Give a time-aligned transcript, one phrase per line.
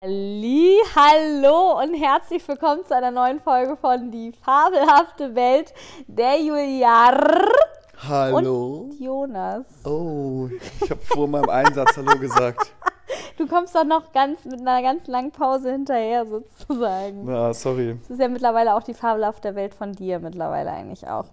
[0.00, 5.74] Hallo und herzlich willkommen zu einer neuen Folge von Die fabelhafte Welt
[6.06, 7.48] der Juliar
[8.08, 8.90] Hallo.
[8.90, 9.64] und Jonas.
[9.84, 10.48] Oh,
[10.80, 12.72] ich habe vor meinem Einsatz Hallo gesagt.
[13.38, 17.28] Du kommst doch noch ganz mit einer ganz langen Pause hinterher sozusagen.
[17.28, 17.96] Ja, sorry.
[18.02, 21.26] Das ist ja mittlerweile auch die fabelhafte Welt von dir mittlerweile eigentlich auch.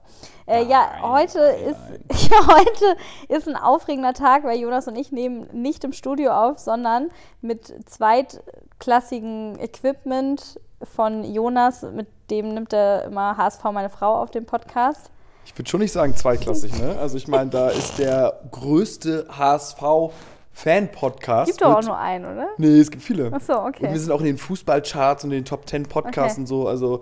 [0.45, 1.75] Äh, ja, Nein, heute nein,
[2.11, 2.97] ist ja, heute
[3.27, 7.09] ist ein aufregender Tag, weil Jonas und ich nehmen nicht im Studio auf, sondern
[7.41, 14.45] mit zweitklassigem Equipment von Jonas, mit dem nimmt er immer HSV meine Frau auf dem
[14.45, 15.09] Podcast.
[15.45, 16.97] Ich würde schon nicht sagen zweiklassig, ne?
[16.99, 19.25] Also ich meine, da ist der größte
[20.55, 21.47] HSV-Fan-Podcast.
[21.51, 22.47] Gibt doch auch nur einen, oder?
[22.57, 23.31] Nee, es gibt viele.
[23.33, 23.87] Ach so, okay.
[23.87, 26.41] Und wir sind auch in den Fußballcharts und in den Top 10 Podcasts Okay.
[26.41, 26.67] und so.
[26.67, 27.01] Also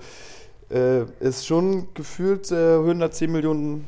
[0.71, 3.87] äh, ist schon gefühlt äh, 110 Millionen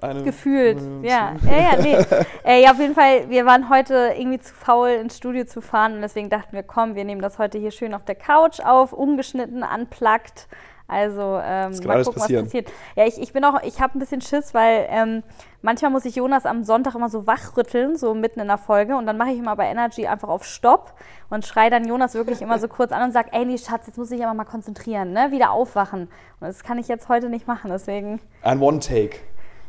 [0.00, 0.22] eine.
[0.22, 1.34] Gefühlt, ja.
[1.44, 1.96] Ja, ja, nee.
[2.44, 5.94] äh, ja, auf jeden Fall, wir waren heute irgendwie zu faul, ins Studio zu fahren
[5.94, 8.92] und deswegen dachten wir, komm, wir nehmen das heute hier schön auf der Couch auf,
[8.92, 10.46] ungeschnitten, unplugged.
[10.88, 12.46] Also ähm, mal gucken, passieren.
[12.46, 12.72] was passiert.
[12.96, 15.22] Ja, ich, ich bin auch, ich habe ein bisschen Schiss, weil ähm,
[15.60, 19.04] manchmal muss ich Jonas am Sonntag immer so wachrütteln, so mitten in der Folge und
[19.04, 20.94] dann mache ich immer bei Energy einfach auf Stopp
[21.28, 23.98] und schreie dann Jonas wirklich immer so kurz an und sage, ey, nee, Schatz, jetzt
[23.98, 25.30] muss ich aber mal konzentrieren, ne?
[25.30, 26.08] Wieder aufwachen.
[26.40, 28.18] Und das kann ich jetzt heute nicht machen, deswegen...
[28.40, 29.18] Ein One-Take.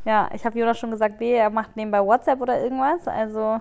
[0.05, 3.05] Ja, ich habe Jonas schon gesagt, B, er macht nebenbei WhatsApp oder irgendwas.
[3.09, 3.59] Also,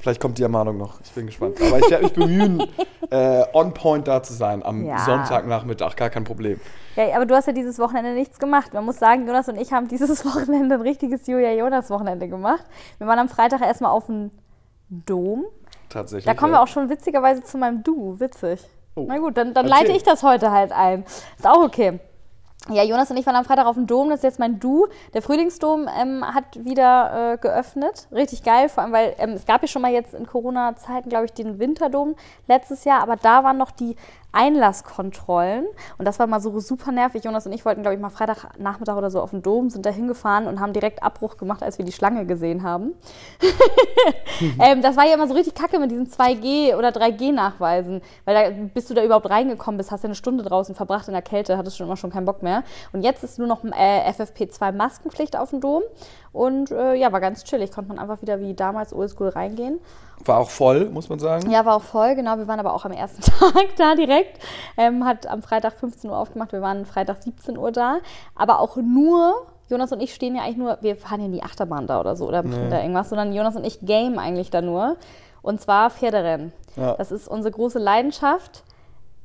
[0.00, 1.00] Vielleicht kommt die Ermahnung noch.
[1.00, 1.58] Ich bin gespannt.
[1.60, 2.62] Aber ich werde mich bemühen,
[3.10, 4.98] äh, on point da zu sein am Ja.
[4.98, 5.96] Sonntagnachmittag.
[5.96, 6.60] Gar kein Problem.
[6.96, 8.72] ja, aber du hast ja dieses Wochenende nichts gemacht.
[8.74, 12.64] Man muss sagen, Jonas und ich haben dieses Wochenende ein richtiges Julia-Jonas-Wochenende gemacht.
[12.98, 14.30] Wir waren am Freitag erstmal auf dem
[14.88, 15.46] Dom.
[15.88, 16.26] Tatsächlich.
[16.26, 16.58] Da kommen ja.
[16.58, 18.20] wir auch schon witzigerweise zu meinem Du.
[18.20, 18.60] Witzig.
[18.94, 19.04] Oh.
[19.08, 21.04] Na gut, dann, dann leite ich das heute halt ein.
[21.36, 22.00] Ist auch okay.
[22.70, 24.88] Ja, Jonas und ich waren am Freitag auf dem Dom, das ist jetzt mein Du.
[25.14, 28.08] Der Frühlingsdom ähm, hat wieder äh, geöffnet.
[28.12, 31.24] Richtig geil, vor allem, weil ähm, es gab ja schon mal jetzt in Corona-Zeiten, glaube
[31.24, 32.14] ich, den Winterdom
[32.46, 33.96] letztes Jahr, aber da waren noch die
[34.32, 37.24] Einlasskontrollen und das war mal so super nervig.
[37.24, 39.90] Jonas und ich wollten, glaube ich, mal Freitagnachmittag oder so auf den Dom, sind da
[39.90, 42.94] hingefahren und haben direkt Abbruch gemacht, als wir die Schlange gesehen haben.
[44.60, 48.56] ähm, das war ja immer so richtig kacke mit diesen 2G- oder 3G-Nachweisen, weil da,
[48.74, 51.58] bis du da überhaupt reingekommen bist, hast du eine Stunde draußen verbracht in der Kälte,
[51.58, 52.62] hattest schon immer schon keinen Bock mehr.
[52.92, 55.82] Und jetzt ist nur noch äh, FFP2-Maskenpflicht auf dem Dom
[56.32, 59.80] und äh, ja, war ganz chillig, konnte man einfach wieder wie damals oldschool reingehen.
[60.24, 61.50] War auch voll, muss man sagen.
[61.50, 62.38] Ja, war auch voll, genau.
[62.38, 64.17] Wir waren aber auch am ersten Tag da direkt.
[64.76, 67.98] Ähm, hat am Freitag 15 Uhr aufgemacht, wir waren Freitag 17 Uhr da.
[68.34, 71.42] Aber auch nur, Jonas und ich stehen ja eigentlich nur, wir fahren ja in die
[71.42, 74.62] Achterbahn da oder so oder machen da irgendwas, sondern Jonas und ich game eigentlich da
[74.62, 74.96] nur.
[75.42, 76.52] Und zwar Pferderennen.
[76.76, 76.94] Ja.
[76.94, 78.64] Das ist unsere große Leidenschaft.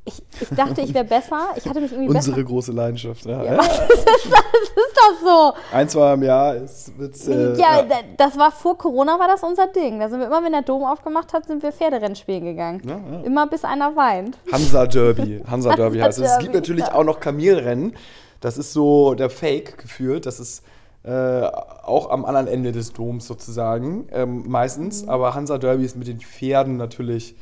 [0.06, 1.48] Ich, ich dachte, ich wäre besser.
[1.56, 2.48] Ich hatte mich irgendwie Unsere besser.
[2.48, 3.26] große Leidenschaft.
[3.26, 3.58] Ja.
[3.58, 4.26] Was ist das?
[4.26, 5.54] Ist das so?
[5.72, 7.84] Ein, zwei im Jahr ist, wird's, äh, ja, ja.
[7.84, 10.00] da- das war vor Corona, war das unser Ding.
[10.00, 12.82] Da sind wir immer, wenn der Dom aufgemacht hat, sind wir Pferderennen spielen gegangen.
[12.86, 13.22] Ja, ja.
[13.24, 14.38] Immer bis einer weint.
[14.52, 15.42] Hansa Derby.
[15.50, 16.32] Hansa Derby heißt es.
[16.32, 16.96] Es gibt natürlich ja.
[16.96, 17.96] auch noch Kamelrennen.
[18.42, 20.26] Das ist so der Fake gefühlt.
[20.26, 20.64] Das ist
[21.04, 21.44] äh,
[21.84, 25.04] auch am anderen Ende des Doms sozusagen ähm, meistens.
[25.04, 25.10] Mhm.
[25.10, 27.36] Aber Hansa Derby ist mit den Pferden natürlich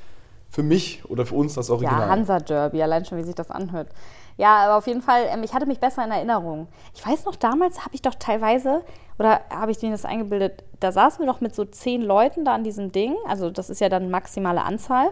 [0.51, 2.01] für mich oder für uns das Original.
[2.01, 3.87] Ja, Hansa Derby, allein schon, wie sich das anhört.
[4.37, 6.67] Ja, aber auf jeden Fall, ähm, ich hatte mich besser in Erinnerung.
[6.93, 8.81] Ich weiß noch, damals habe ich doch teilweise,
[9.17, 12.53] oder habe ich mir das eingebildet, da saßen wir doch mit so zehn Leuten da
[12.53, 13.15] an diesem Ding.
[13.27, 15.11] Also, das ist ja dann maximale Anzahl.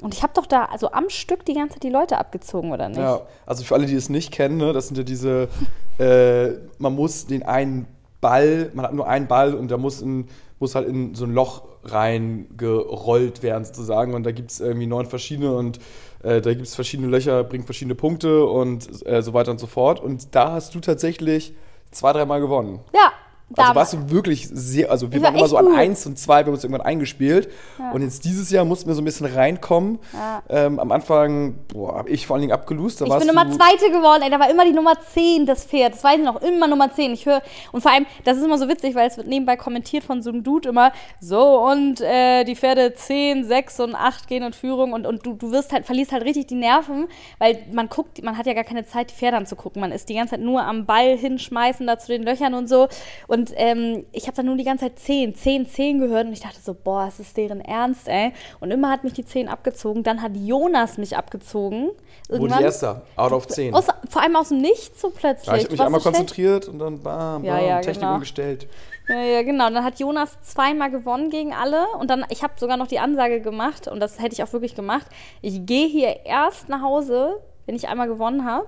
[0.00, 2.88] Und ich habe doch da also am Stück die ganze Zeit die Leute abgezogen, oder
[2.88, 2.98] nicht?
[2.98, 5.48] Ja, also für alle, die es nicht kennen, ne, das sind ja diese,
[5.98, 7.86] äh, man muss den einen
[8.20, 10.28] Ball, man hat nur einen Ball und der muss, in,
[10.62, 14.14] muss halt in so ein Loch reingerollt werden sozusagen.
[14.14, 15.78] Und da gibt es irgendwie neun verschiedene und
[16.22, 19.66] äh, da gibt es verschiedene Löcher, bringt verschiedene Punkte und äh, so weiter und so
[19.66, 20.00] fort.
[20.00, 21.54] Und da hast du tatsächlich
[21.90, 22.80] zwei, dreimal gewonnen.
[22.94, 23.12] Ja,
[23.56, 25.76] Also warst du wirklich sehr, also wir war waren immer so an gut.
[25.76, 27.50] eins und zwei, wir haben uns irgendwann eingespielt.
[27.92, 29.98] Und jetzt dieses Jahr mussten wir so ein bisschen reinkommen.
[30.12, 30.42] Ja.
[30.48, 33.00] Ähm, am Anfang, boah, habe ich vor allen Dingen abgelust.
[33.00, 35.94] Da Ich bin Nummer Zweite geworden, ey, da war immer die Nummer 10, das Pferd.
[35.94, 37.12] Das weiß ich noch, immer Nummer 10.
[37.12, 37.42] Ich höre,
[37.72, 40.30] und vor allem, das ist immer so witzig, weil es wird nebenbei kommentiert von so
[40.30, 44.92] einem Dude immer, so, und äh, die Pferde 10, 6 und 8 gehen in Führung
[44.92, 48.36] und, und du, du wirst halt, verlierst halt richtig die Nerven, weil man guckt, man
[48.36, 49.80] hat ja gar keine Zeit, die Pferde anzugucken.
[49.80, 52.88] Man ist die ganze Zeit nur am Ball hinschmeißen, da zu den Löchern und so.
[53.26, 56.40] Und ähm, ich habe dann nur die ganze Zeit 10, 10, 10 gehört und ich
[56.40, 58.32] dachte so, boah, es ist deren Ernst, ey.
[58.60, 61.90] Und immer hat mich die 10 abgezogen, dann hat Jonas mich abgezogen.
[62.28, 63.74] wurde ich erster, out of 10.
[63.74, 65.46] Aus, vor allem aus dem Nichts so plötzlich.
[65.46, 66.16] Ja, ich habe mich einmal schlecht?
[66.16, 68.14] konzentriert und dann bam, bam, Ja, ja, Technik genau.
[68.14, 68.68] umgestellt.
[69.08, 69.66] Ja, ja, genau.
[69.66, 71.86] Und dann hat Jonas zweimal gewonnen gegen alle.
[71.98, 74.74] Und dann, ich habe sogar noch die Ansage gemacht, und das hätte ich auch wirklich
[74.74, 75.06] gemacht.
[75.40, 78.66] Ich gehe hier erst nach Hause, wenn ich einmal gewonnen habe.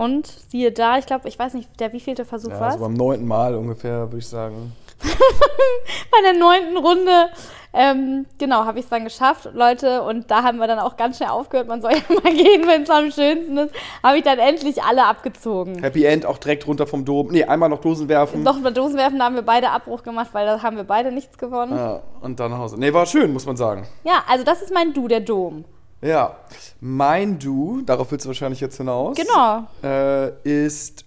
[0.00, 2.94] Und siehe da, ich glaube, ich weiß nicht, der wievielte Versuch Ja, war so beim
[2.94, 4.72] neunten Mal ungefähr, würde ich sagen.
[5.02, 7.28] Bei der neunten Runde,
[7.74, 10.00] ähm, genau, habe ich es dann geschafft, Leute.
[10.00, 11.68] Und da haben wir dann auch ganz schnell aufgehört.
[11.68, 13.74] Man soll ja mal gehen, wenn es am schönsten ist.
[14.02, 15.82] Habe ich dann endlich alle abgezogen.
[15.82, 17.28] Happy End auch direkt runter vom Dom.
[17.30, 18.42] Nee, einmal noch Dosen werfen.
[18.42, 21.36] Noch bei Dosenwerfen da haben wir beide Abbruch gemacht, weil da haben wir beide nichts
[21.36, 21.76] gewonnen.
[21.76, 22.80] Ja, Ja, und dann nach Hause.
[22.80, 23.86] Nee, war schön, muss man sagen.
[24.26, 25.66] also das ist mein Du, der Dom.
[26.02, 26.36] Ja.
[26.80, 29.16] Mein Du, darauf willst du wahrscheinlich jetzt hinaus.
[29.16, 29.66] Genau.
[29.82, 31.04] Äh, ist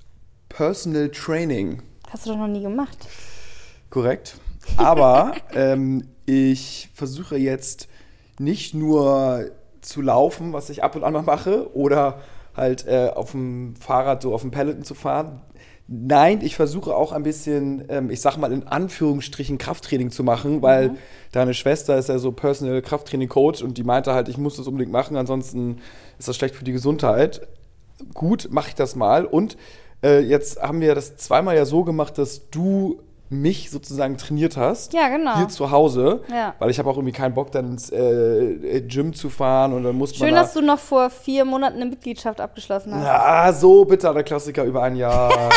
[0.49, 1.81] Personal Training.
[2.09, 2.97] Hast du doch noch nie gemacht.
[3.89, 4.35] Korrekt.
[4.77, 7.87] Aber ähm, ich versuche jetzt
[8.37, 9.51] nicht nur
[9.81, 12.21] zu laufen, was ich ab und an mal mache, oder
[12.55, 15.41] halt äh, auf dem Fahrrad so auf dem Peloton zu fahren.
[15.95, 20.63] Nein, ich versuche auch ein bisschen, ähm, ich sag mal in Anführungsstrichen Krafttraining zu machen,
[20.63, 20.95] weil
[21.31, 24.65] deine Schwester ist ja so Personal Krafttraining Coach und die meinte halt, ich muss das
[24.65, 25.77] unbedingt machen, ansonsten
[26.17, 27.47] ist das schlecht für die Gesundheit.
[28.15, 29.25] Gut, mache ich das mal.
[29.25, 29.55] Und
[30.03, 32.99] äh, jetzt haben wir das zweimal ja so gemacht, dass du
[33.33, 34.93] mich sozusagen trainiert hast.
[34.93, 35.35] Ja, genau.
[35.37, 36.21] Hier zu Hause.
[36.31, 36.53] Ja.
[36.59, 39.95] Weil ich habe auch irgendwie keinen Bock, dann ins äh, Gym zu fahren und dann
[39.97, 40.27] muss man.
[40.27, 43.05] Schön, da- dass du noch vor vier Monaten eine Mitgliedschaft abgeschlossen hast.
[43.07, 45.31] Ah, so bitter, der Klassiker über ein Jahr.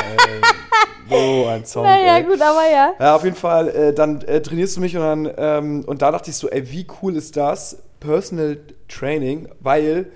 [1.08, 1.84] So ein Song.
[1.84, 2.24] naja, ey.
[2.24, 2.92] gut, aber ja.
[2.98, 6.10] Ja, auf jeden Fall, äh, dann äh, trainierst du mich und dann, ähm, und da
[6.10, 7.80] dachte ich so, ey, wie cool ist das?
[8.00, 8.58] Personal
[8.88, 10.10] Training, weil,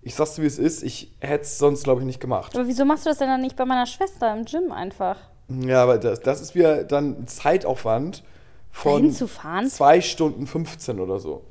[0.00, 2.54] ich sag's dir, wie es ist, ich hätte es sonst, glaube ich, nicht gemacht.
[2.56, 5.16] Aber wieso machst du das denn dann nicht bei meiner Schwester im Gym einfach?
[5.66, 8.22] Ja, aber das, das ist wieder dann ein Zeitaufwand
[8.70, 11.42] von zwei Stunden 15 oder so.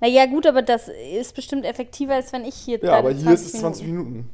[0.00, 3.54] Naja, gut, aber das ist bestimmt effektiver, als wenn ich hier Ja, aber hier ist
[3.54, 4.30] es 20 Minuten.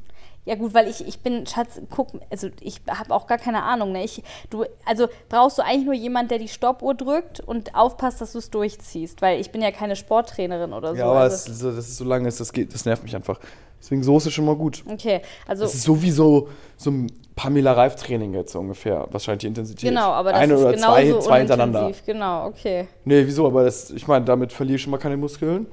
[0.47, 3.91] Ja gut, weil ich, ich bin, Schatz, guck, also ich habe auch gar keine Ahnung.
[3.91, 4.05] Ne?
[4.05, 8.31] Ich, du, also brauchst du eigentlich nur jemand, der die Stoppuhr drückt und aufpasst, dass
[8.31, 10.95] du es durchziehst, weil ich bin ja keine Sporttrainerin oder so.
[10.99, 13.41] Ja, aber also, es, so- das ist so lange, das geht, das nervt mich einfach.
[13.81, 14.83] Deswegen so ist es schon mal gut.
[14.89, 16.47] okay, also Das ist sowieso
[16.77, 19.05] so ein Pamela Reif Training jetzt so ungefähr.
[19.11, 19.89] Wahrscheinlich die Intensität.
[19.89, 21.91] genau, aber das Eine ist oder genauso zwei, zwei hintereinander.
[22.05, 22.87] Genau, okay.
[23.03, 23.45] Nee, wieso?
[23.45, 25.67] Aber das, ich meine, damit verliere ich schon mal keine Muskeln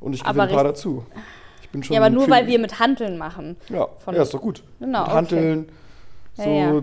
[0.00, 1.04] und ich gewinne ein paar dazu.
[1.74, 3.56] Bin schon Ja, aber nur weil wir mit Hanteln machen.
[3.68, 4.62] Ja, von- ja, ist doch gut.
[4.78, 5.16] Genau, Mit okay.
[5.16, 5.68] Hanteln,
[6.34, 6.82] so, Ja, ja.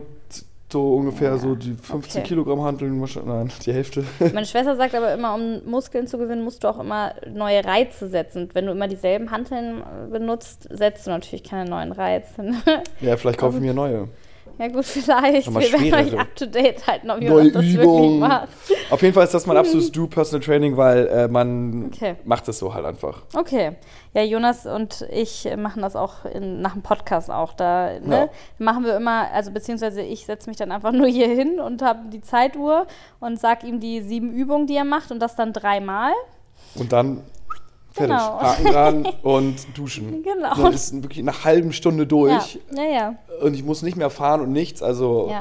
[0.70, 2.28] so ungefähr so die 15 okay.
[2.28, 4.04] Kilogramm Hanteln, wahrscheinlich- nein, die Hälfte.
[4.34, 8.10] Meine Schwester sagt aber immer, um Muskeln zu gewinnen, musst du auch immer neue Reize
[8.10, 8.44] setzen.
[8.44, 12.52] Und wenn du immer dieselben Hanteln äh, benutzt, setzt du natürlich keine neuen Reize.
[13.00, 14.10] ja, vielleicht kaufe ich mir neue.
[14.58, 15.48] Ja gut, vielleicht.
[15.48, 15.56] Wir
[15.92, 18.20] werden euch up to date halten, ob Neue Jonas das wirklich Übungen.
[18.20, 18.48] macht.
[18.90, 22.16] Auf jeden Fall ist das mein absolutes Do Personal Training, weil äh, man Okay.
[22.26, 23.22] macht es so halt einfach.
[23.36, 23.74] Okay.
[24.14, 27.54] Ja, Jonas und ich machen das auch in, nach dem Podcast auch.
[27.54, 28.30] Da ne, Ja.
[28.60, 32.10] machen wir immer, also beziehungsweise ich setze mich dann einfach nur hier hin und habe
[32.10, 32.88] die Zeituhr
[33.20, 36.12] und sag ihm die sieben Übungen, die er macht und das dann dreimal.
[36.76, 37.22] Und dann
[37.92, 38.16] fertig.
[38.18, 38.40] Genau.
[38.42, 40.24] Haken dran und duschen.
[40.24, 40.56] Genau.
[40.56, 42.60] Dann ist wirklich einer halben Stunde durch.
[42.76, 43.16] Ja, ja.
[43.42, 44.82] Und ich muss nicht mehr fahren und nichts.
[44.82, 45.32] Also,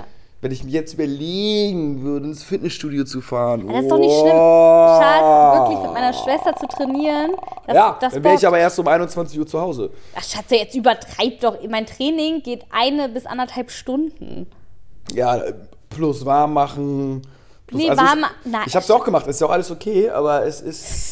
[0.42, 3.68] wenn ich mir jetzt überlegen würde, ins Fitnessstudio zu fahren.
[3.68, 4.30] Das ist doch nicht schlimm.
[4.30, 7.32] Schatz, wirklich mit meiner Schwester zu trainieren.
[7.66, 9.90] Das, ja, das dann wäre ich aber erst um 21 Uhr zu Hause.
[10.16, 11.56] Ach, Schatz, jetzt übertreib doch.
[11.68, 14.46] Mein Training geht eine bis anderthalb Stunden.
[15.12, 15.42] Ja,
[15.90, 17.22] plus warm machen.
[17.66, 18.62] Plus, Nee, also warm- es- nein.
[18.66, 21.09] Ich habe es auch gemacht, ist ja auch alles okay, aber es ist.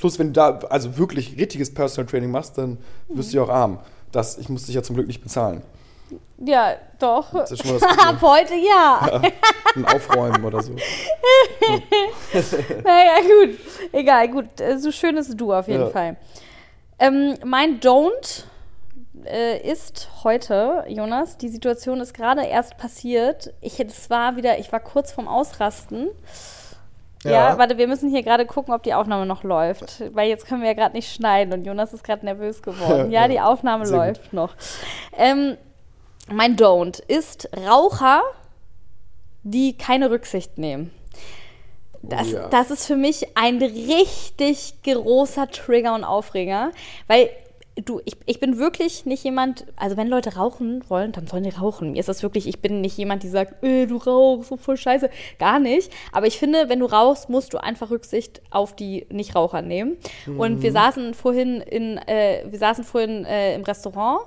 [0.00, 3.48] Plus, wenn du da also wirklich richtiges Personal Training machst, dann wirst du ja auch
[3.48, 3.78] arm.
[4.12, 5.62] Das, ich muss dich ja zum Glück nicht bezahlen.
[6.38, 7.32] Ja, doch.
[7.32, 8.02] Das ist schon mal das Gute.
[8.08, 9.22] Ab heute ja.
[9.74, 10.72] Ein Aufräumen oder so.
[12.84, 13.58] Naja, gut.
[13.92, 14.60] Egal, gut.
[14.60, 15.90] Äh, So schön ist du auf jeden Ja.
[15.90, 16.16] Fall.
[16.98, 18.44] Ähm, mein Don't
[19.24, 23.52] äh, ist heute, Jonas, die Situation ist gerade erst passiert.
[23.60, 26.08] Ich es war wieder, ich war kurz vorm Ausrasten.
[27.24, 27.30] Ja.
[27.30, 27.58] Ja.
[27.58, 30.02] warte, wir müssen hier gerade gucken, ob die Aufnahme noch läuft.
[30.14, 33.10] Weil jetzt können wir ja gerade nicht schneiden und Jonas ist gerade nervös geworden.
[33.10, 34.06] Ja, Ja, die Aufnahme sehr gut.
[34.18, 34.54] läuft noch.
[35.16, 35.56] Ähm,
[36.30, 38.22] mein Don't ist Raucher,
[39.42, 40.92] die keine Rücksicht nehmen.
[42.02, 42.48] Das, Oh ja.
[42.48, 46.70] das ist für mich ein richtig großer Trigger und Aufreger,
[47.08, 47.30] weil
[47.84, 51.50] du, ich, ich bin wirklich nicht jemand, also wenn Leute rauchen wollen, dann sollen die
[51.50, 51.92] rauchen.
[51.92, 54.76] Mir ist das wirklich, ich bin nicht jemand, die sagt, äh, du rauchst, so voll
[54.76, 55.10] scheiße.
[55.38, 55.92] Gar nicht.
[56.12, 59.96] Aber ich finde, wenn du rauchst, musst du einfach Rücksicht auf die Nichtraucher nehmen.
[60.38, 64.20] Und wir saßen vorhin in, äh, wir saßen vorhin äh, im Restaurant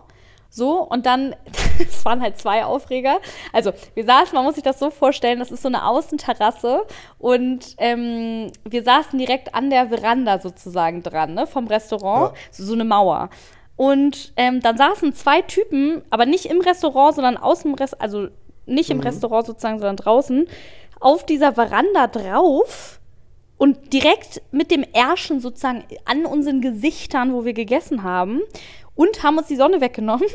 [0.54, 1.34] so, und dann,
[1.80, 3.20] es waren halt zwei Aufreger.
[3.54, 6.82] Also, wir saßen, man muss sich das so vorstellen, das ist so eine Außenterrasse
[7.20, 12.40] und ähm, wir saßen direkt an der Veranda sozusagen dran, ne, vom Restaurant, Ja.
[12.52, 13.30] so, so eine Mauer.
[13.78, 18.28] Und ähm, dann saßen zwei Typen, aber nicht im Restaurant, sondern aus dem Restaurant, also
[18.66, 20.48] nicht im Restaurant sozusagen, sondern draußen,
[21.00, 23.00] auf dieser Veranda drauf
[23.62, 28.42] und direkt mit dem Ärschen sozusagen an unseren Gesichtern, wo wir gegessen haben
[28.96, 30.28] und haben uns die Sonne weggenommen.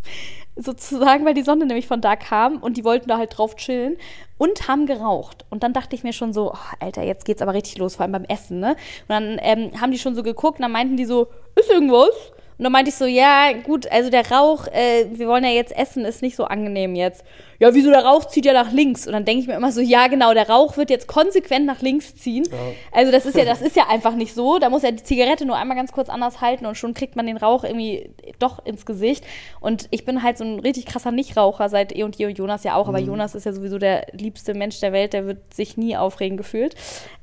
[0.56, 3.96] sozusagen, weil die Sonne nämlich von da kam und die wollten da halt drauf chillen
[4.36, 5.46] und haben geraucht.
[5.48, 8.02] Und dann dachte ich mir schon so, oh, Alter, jetzt geht's aber richtig los, vor
[8.02, 8.72] allem beim Essen, ne?
[8.72, 12.10] Und dann ähm, haben die schon so geguckt und dann meinten die so, ist irgendwas?
[12.58, 15.74] Und dann meinte ich so, ja, gut, also der Rauch, äh, wir wollen ja jetzt
[15.74, 17.24] essen, ist nicht so angenehm jetzt.
[17.58, 19.06] Ja, wieso der Rauch zieht ja nach links?
[19.06, 21.80] Und dann denke ich mir immer so, ja, genau, der Rauch wird jetzt konsequent nach
[21.80, 22.44] links ziehen.
[22.50, 22.58] Ja.
[22.92, 24.58] Also das ist ja, das ist ja einfach nicht so.
[24.58, 27.26] Da muss ja die Zigarette nur einmal ganz kurz anders halten und schon kriegt man
[27.26, 29.24] den Rauch irgendwie doch ins Gesicht.
[29.60, 32.64] Und ich bin halt so ein richtig krasser Nichtraucher seit eh und je und Jonas
[32.64, 32.88] ja auch.
[32.88, 33.06] Aber mhm.
[33.06, 36.74] Jonas ist ja sowieso der liebste Mensch der Welt, der wird sich nie aufregen gefühlt.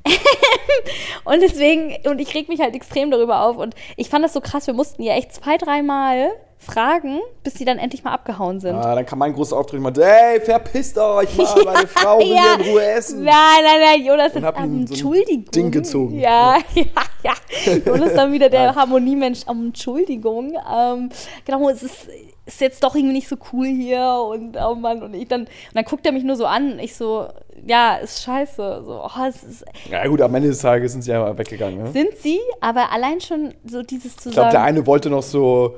[1.25, 3.58] und deswegen, und ich reg mich halt extrem darüber auf.
[3.58, 6.32] Und ich fand das so krass, wir mussten ja echt zwei, dreimal
[6.63, 8.75] fragen, bis sie dann endlich mal abgehauen sind.
[8.75, 12.55] Ah, dann kam mein großer Auftritt meinte, ey, verpisst euch mal, meine Frau will ja.
[12.55, 13.24] in Ruhe essen.
[13.24, 15.46] Nein, nein, nein, Jonas und hab um, Entschuldigung.
[15.46, 16.20] So Ding gezogen.
[16.20, 16.84] Ja, ja,
[17.24, 17.74] ja.
[17.86, 19.46] Jonas dann wieder der Harmoniemensch.
[19.48, 20.53] Um, Entschuldigung.
[20.74, 21.10] Ähm,
[21.46, 22.08] genau, es ist,
[22.46, 25.50] ist jetzt doch irgendwie nicht so cool hier und oh Mann, und ich dann, und
[25.74, 27.27] dann guckt er mich nur so an und ich so,
[27.65, 28.84] ja, ist scheiße.
[28.86, 31.84] So, oh, es ist, ja gut, am Ende des Tages sind sie ja weggegangen.
[31.84, 31.91] Ne?
[31.91, 34.32] Sind sie, aber allein schon so dieses zusammen.
[34.32, 35.75] Ich glaube, der eine wollte noch so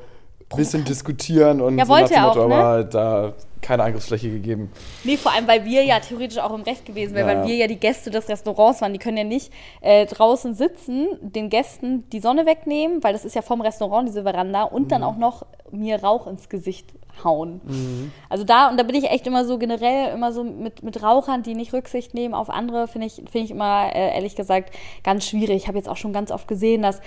[0.56, 2.56] ein bisschen diskutieren und ja, so wollte er auch, Motto, ne?
[2.56, 3.34] aber da
[3.66, 4.72] keine Angriffsfläche gegeben.
[5.04, 7.42] Nee, vor allem, weil wir ja theoretisch auch im Recht gewesen wären, ja.
[7.42, 8.94] weil wir ja die Gäste des Restaurants waren.
[8.94, 13.36] Die können ja nicht äh, draußen sitzen, den Gästen die Sonne wegnehmen, weil das ist
[13.36, 14.88] ja vom Restaurant, diese Veranda, und mhm.
[14.90, 16.94] dann auch noch mir Rauch ins Gesicht
[17.24, 17.62] hauen.
[17.64, 18.12] Mhm.
[18.30, 21.42] Also da, und da bin ich echt immer so generell immer so mit, mit Rauchern,
[21.42, 25.26] die nicht Rücksicht nehmen auf andere, finde ich, find ich immer, äh, ehrlich gesagt, ganz
[25.26, 25.56] schwierig.
[25.56, 27.02] Ich habe jetzt auch schon ganz oft gesehen, dass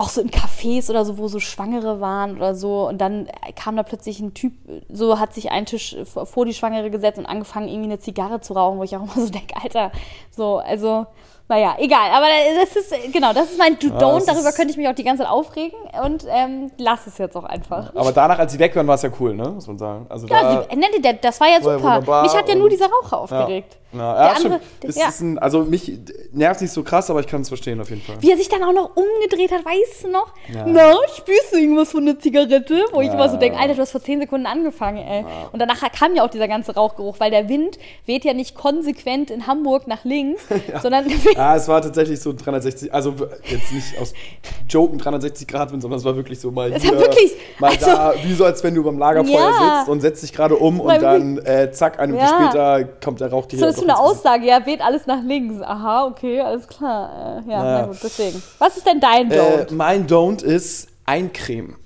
[0.00, 2.88] auch so in Cafés oder so, wo so Schwangere waren oder so.
[2.88, 4.54] Und dann kam da plötzlich ein Typ,
[4.88, 8.54] so hat sich ein Tisch vor die Schwangere gesetzt und angefangen, irgendwie eine Zigarre zu
[8.54, 9.92] rauchen, wo ich auch immer so denke, Alter,
[10.30, 11.06] so, also
[11.50, 12.12] naja, egal.
[12.12, 12.26] Aber
[12.60, 14.20] das ist, genau, das ist mein Do-Don't.
[14.20, 17.36] Ja, Darüber könnte ich mich auch die ganze Zeit aufregen und ähm, lass es jetzt
[17.36, 17.92] auch einfach.
[17.96, 19.50] Aber danach, als sie weg waren, war es ja cool, ne?
[19.50, 20.06] Muss man sagen.
[20.08, 22.06] Also ja, da, sie, das war ja super.
[22.06, 23.78] War mich hat ja nur dieser Rauch aufgeregt.
[23.92, 25.10] Ja, ja, ja.
[25.20, 25.98] Ein, also mich
[26.32, 28.16] nervt nicht so krass, aber ich kann es verstehen auf jeden Fall.
[28.20, 30.32] Wie er sich dann auch noch umgedreht hat, weißt du noch?
[30.54, 30.64] Ja.
[30.66, 32.84] Na, spürst du irgendwas von der Zigarette?
[32.92, 35.24] Wo ich immer so denke, Alter, du hast vor 10 Sekunden angefangen, ey.
[35.52, 39.30] Und danach kam ja auch dieser ganze Rauchgeruch, weil der Wind weht ja nicht konsequent
[39.30, 40.46] in Hamburg nach links,
[40.82, 41.06] sondern...
[41.40, 44.12] ja, es war tatsächlich so 360, also jetzt nicht aus
[44.68, 48.12] Joken 360 Grad Wind, sondern es war wirklich so mal hier, wirklich, mal also, da,
[48.22, 51.38] wie so als wenn du beim Lagerfeuer sitzt und setzt dich gerade um und dann
[51.38, 54.82] äh, zack, eine Minute später kommt der Rauch dir so so eine Aussage, ja, weht
[54.82, 55.62] alles nach links.
[55.62, 57.42] Aha, okay, alles klar.
[57.46, 57.80] Äh, ja, naja.
[57.80, 58.42] na gut, deswegen.
[58.58, 59.70] Was ist denn dein äh, Don't?
[59.70, 61.76] Äh, mein Don't ist Eincreme.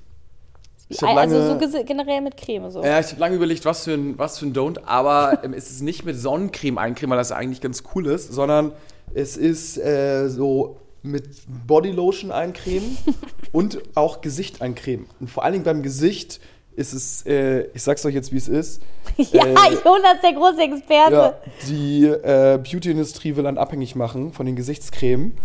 [0.88, 2.82] Ich lange, also so generell mit Creme so.
[2.82, 5.70] Ja, ich habe lange überlegt, was für ein, was für ein Don't, aber ähm, es
[5.70, 8.72] ist nicht mit Sonnencreme eincremen, weil das eigentlich ganz cool ist, sondern
[9.14, 12.96] es ist äh, so mit Bodylotion eincremen
[13.52, 15.06] und auch Gesicht eincremen.
[15.20, 16.40] Und vor allen Dingen beim Gesicht
[16.76, 18.82] ist es, äh, ich sag's euch jetzt, wie es ist.
[19.16, 21.14] ja, äh, Jonas, der große Experte.
[21.14, 21.34] Ja,
[21.68, 25.36] die äh, Beauty-Industrie will einen abhängig machen von den Gesichtscremen,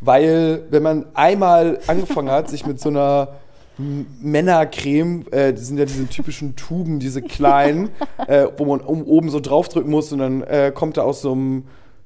[0.00, 3.36] weil wenn man einmal angefangen hat, sich mit so einer
[3.78, 7.90] Männercreme, äh, sind ja diese typischen Tuben, diese kleinen,
[8.26, 11.32] äh, wo man um, oben so draufdrücken muss und dann äh, kommt da aus so
[11.32, 11.64] einem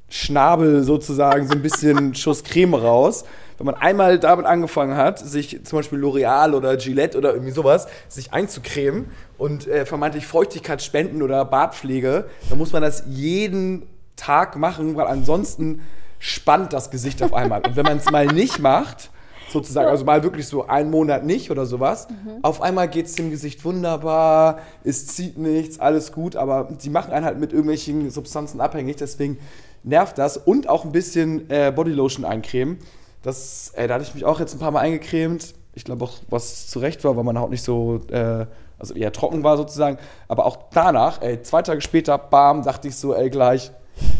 [0.08, 3.25] Schnabel sozusagen so ein bisschen Schuss Creme raus
[3.58, 7.86] wenn man einmal damit angefangen hat, sich zum Beispiel L'Oreal oder Gillette oder irgendwie sowas,
[8.08, 9.06] sich einzucremen
[9.38, 13.86] und äh, vermeintlich Feuchtigkeit spenden oder Bartpflege, dann muss man das jeden
[14.16, 15.82] Tag machen, weil ansonsten
[16.18, 17.62] spannt das Gesicht auf einmal.
[17.66, 19.10] Und wenn man es mal nicht macht,
[19.48, 22.08] sozusagen, also mal wirklich so einen Monat nicht oder sowas.
[22.08, 22.42] Mhm.
[22.42, 27.12] Auf einmal geht es dem Gesicht wunderbar, es zieht nichts, alles gut, aber die machen
[27.12, 29.38] einen halt mit irgendwelchen Substanzen abhängig, deswegen
[29.86, 32.78] nervt das und auch ein bisschen äh, Bodylotion eincremen.
[33.22, 35.54] Das, ey, da hatte ich mich auch jetzt ein paar Mal eingecremt.
[35.74, 38.46] Ich glaube auch, was zurecht war, weil meine Haut nicht so, äh,
[38.78, 39.98] also eher trocken war sozusagen.
[40.28, 43.70] Aber auch danach, ey, zwei Tage später, bam, dachte ich so, ey, gleich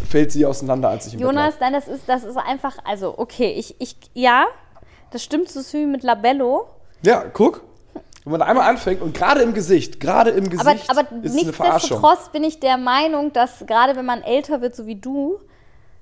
[0.09, 3.53] fällt sie auseinander, als ich im Jonas, nein, das ist, das ist einfach, also, okay,
[3.53, 4.47] ich, ich, ja,
[5.11, 6.67] das stimmt so wie mit Labello.
[7.03, 7.63] Ja, guck.
[8.25, 11.35] Wenn man einmal anfängt und gerade im Gesicht, gerade im Gesicht aber, aber ist.
[11.35, 15.39] Nichtsdestotrotz bin ich der Meinung, dass gerade wenn man älter wird, so wie du,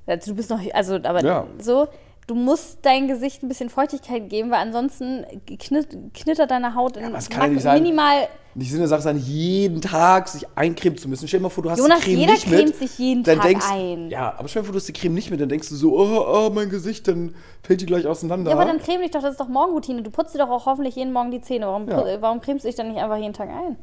[0.06, 1.46] also du bist noch, also aber ja.
[1.58, 1.88] so,
[2.26, 7.28] du musst dein Gesicht ein bisschen Feuchtigkeit geben, weil ansonsten knittert deine Haut ja, das
[7.28, 8.28] kann ja nicht sein, minimal.
[8.56, 11.26] Nicht Sinne Sache sein, jeden Tag sich eincremen zu müssen.
[11.26, 12.76] Stell dir mal vor, du hast Jonas, die Creme jeder nicht cremt mit.
[12.76, 14.10] sich jeden Tag denkst, ein.
[14.10, 15.74] Ja, aber stell dir mal vor, du hast die Creme nicht mit, dann denkst du
[15.74, 18.52] so, oh, oh mein Gesicht, dann fällt die gleich auseinander.
[18.52, 20.02] Ja, aber dann creme dich doch, das ist doch Morgenroutine.
[20.02, 21.66] Du putzt dir doch auch hoffentlich jeden Morgen die Zähne.
[21.66, 22.22] Warum, ja.
[22.22, 23.76] warum cremst du dich dann nicht einfach jeden Tag ein?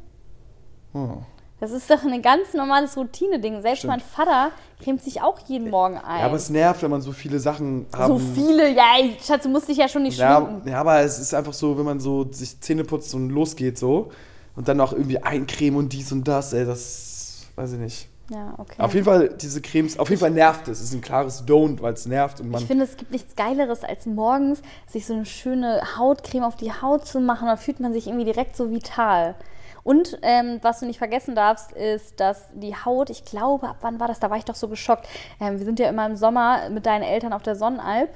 [0.94, 1.18] Oh.
[1.62, 3.62] Das ist doch ein ganz normales Routine-Ding.
[3.62, 3.92] Selbst Stimmt.
[3.92, 4.50] mein Vater
[4.82, 6.18] cremt sich auch jeden Morgen ein.
[6.18, 8.08] Ja, aber es nervt, wenn man so viele Sachen hat.
[8.08, 8.68] So viele?
[8.74, 8.82] Ja,
[9.24, 11.84] Schatz, du musst dich ja schon nicht ja, Ja, aber es ist einfach so, wenn
[11.84, 14.10] man so sich Zähne putzt und losgeht so,
[14.56, 18.08] und dann noch irgendwie Eincreme und dies und das, ey, das weiß ich nicht.
[18.28, 18.74] Ja, okay.
[18.78, 20.80] Auf jeden Fall, diese Cremes, auf jeden Fall nervt es.
[20.80, 22.60] Es ist ein klares Don't, weil es nervt und man.
[22.60, 26.72] Ich finde, es gibt nichts Geileres, als morgens sich so eine schöne Hautcreme auf die
[26.72, 27.46] Haut zu machen.
[27.46, 29.36] Da fühlt man sich irgendwie direkt so vital.
[29.84, 33.98] Und ähm, was du nicht vergessen darfst, ist, dass die Haut, ich glaube, ab wann
[33.98, 34.20] war das?
[34.20, 35.08] Da war ich doch so geschockt.
[35.40, 38.10] Ähm, wir sind ja immer im Sommer mit deinen Eltern auf der Sonnenalp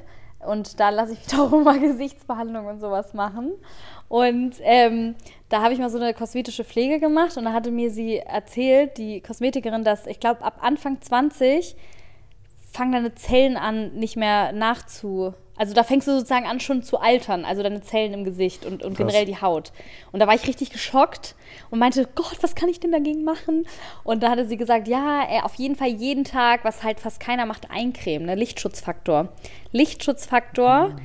[0.47, 3.53] und da lasse ich mich doch immer Gesichtsbehandlung und sowas machen.
[4.09, 5.17] Und ähm,
[5.49, 8.99] da habe ich mal so eine kosmetische Pflege gemacht und da hatte mir sie erzählt,
[8.99, 11.77] die Kosmetikerin, dass ich glaube, ab Anfang 20
[12.73, 15.35] fangen deine Zellen an, nicht mehr nachzu.
[15.57, 18.83] Also da fängst du sozusagen an, schon zu altern, also deine Zellen im Gesicht und,
[18.83, 19.73] und generell die Haut.
[20.13, 21.35] Und da war ich richtig geschockt
[21.71, 23.67] und meinte, Gott, was kann ich denn dagegen machen?
[24.05, 27.21] Und da hatte sie gesagt, ja, äh, auf jeden Fall jeden Tag, was halt fast
[27.21, 28.35] keiner macht, eincremen, ne?
[28.35, 29.29] Lichtschutzfaktor.
[29.73, 30.97] Lichtschutzfaktor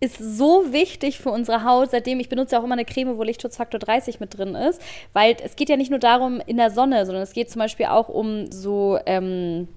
[0.00, 3.80] ist so wichtig für unsere Haut, seitdem ich benutze auch immer eine Creme, wo Lichtschutzfaktor
[3.80, 4.80] 30 mit drin ist,
[5.12, 7.86] weil es geht ja nicht nur darum in der Sonne, sondern es geht zum Beispiel
[7.86, 9.68] auch um so ähm,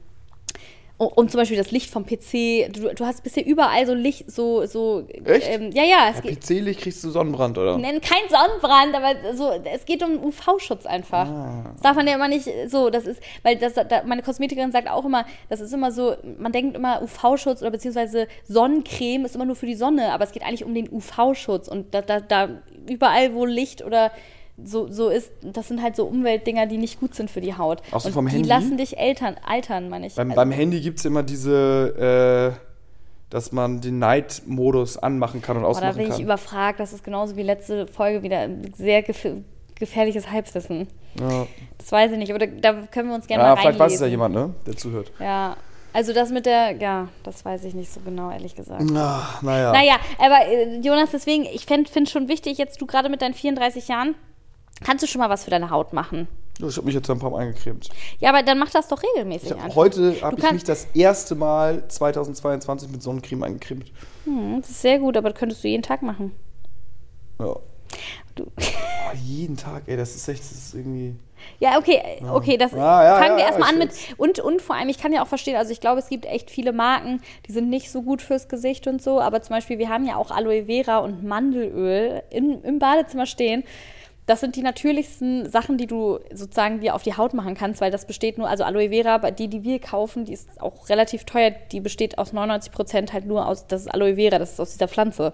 [0.98, 2.74] um zum Beispiel das Licht vom PC.
[2.74, 5.48] Du, du hast bisher überall so Licht, so so Echt?
[5.48, 7.77] Ähm, ja ja, es Ja, PC-Licht kriegst du Sonnenbrand, oder?
[7.77, 11.27] Nein, kein Sonnenbrand, aber so, es geht um UV-Schutz einfach.
[11.27, 11.70] Ah.
[11.74, 14.89] Das darf man ja immer nicht so, das ist, weil das, da, meine Kosmetikerin sagt
[14.89, 19.46] auch immer, das ist immer so, man denkt immer UV-Schutz oder beziehungsweise Sonnencreme ist immer
[19.46, 22.50] nur für die Sonne, aber es geht eigentlich um den UV-Schutz und da, da, da
[22.89, 24.12] überall, wo Licht oder
[24.64, 27.82] so, so ist, das sind halt so Umweltdinger, die nicht gut sind für die Haut.
[27.92, 28.50] Auch so und vom die Handy?
[28.50, 30.16] lassen dich altern, altern, meine ich.
[30.16, 32.64] Beim, Also- beim Handy gibt es immer diese, äh,
[33.30, 36.22] dass man den Night-Modus anmachen kann und Boah, da ausmachen bin ich kann.
[36.22, 39.28] überfragt, das ist genauso wie letzte Folge wieder ein sehr gef
[39.76, 40.88] gefährliches Halbwissen.
[41.20, 41.46] ja,
[41.78, 43.94] Das weiß ich nicht, aber da, da können wir uns gerne ja mal vielleicht weiß
[43.94, 44.56] es ja jemand, ne?
[44.66, 45.12] Der zuhört.
[45.20, 45.56] Ja,
[45.94, 48.82] also das mit der, ja, das weiß ich nicht so genau, ehrlich gesagt.
[48.96, 49.72] Ach, naja.
[49.72, 53.36] Naja, aber äh, Jonas, deswegen, ich finde es schon wichtig, jetzt du gerade mit deinen
[53.36, 54.16] 34 Jahren,
[54.84, 56.27] kannst du schon mal was für deine Haut machen?
[56.60, 57.89] Ich habe mich jetzt ein paar Mal eingecremt.
[58.19, 61.88] Ja, aber dann mach das doch regelmäßig hab, heute habe ich mich das erste Mal
[61.88, 63.91] 2022 mit Sonnencreme eingecremt.
[64.25, 66.31] Hm, das ist sehr gut, aber das könntest du jeden Tag machen.
[67.39, 67.55] Ja.
[68.36, 68.46] Du.
[68.46, 71.15] Oh, jeden Tag, ey, das ist echt, das ist irgendwie.
[71.60, 74.62] Ja, okay, äh, okay, das Ja, ja, fangen wir ja, erstmal an mit und und
[74.62, 77.21] vor allem, ich kann ja auch verstehen, also ich glaube, es gibt echt viele Marken,
[77.47, 80.17] die sind nicht so gut fürs Gesicht und so, aber zum Beispiel, wir haben ja
[80.17, 83.63] auch Aloe Vera und Mandelöl in, im Badezimmer stehen.
[84.28, 87.92] Das sind die natürlichsten Sachen, die du sozusagen dir auf die Haut machen kannst, weil
[87.92, 91.52] das besteht nur, also Aloe Vera, die, die wir kaufen, die ist auch relativ teuer,
[91.72, 94.74] die besteht aus 99 Prozent halt nur aus, das ist Aloe Vera, das ist aus
[94.74, 95.34] dieser Pflanze.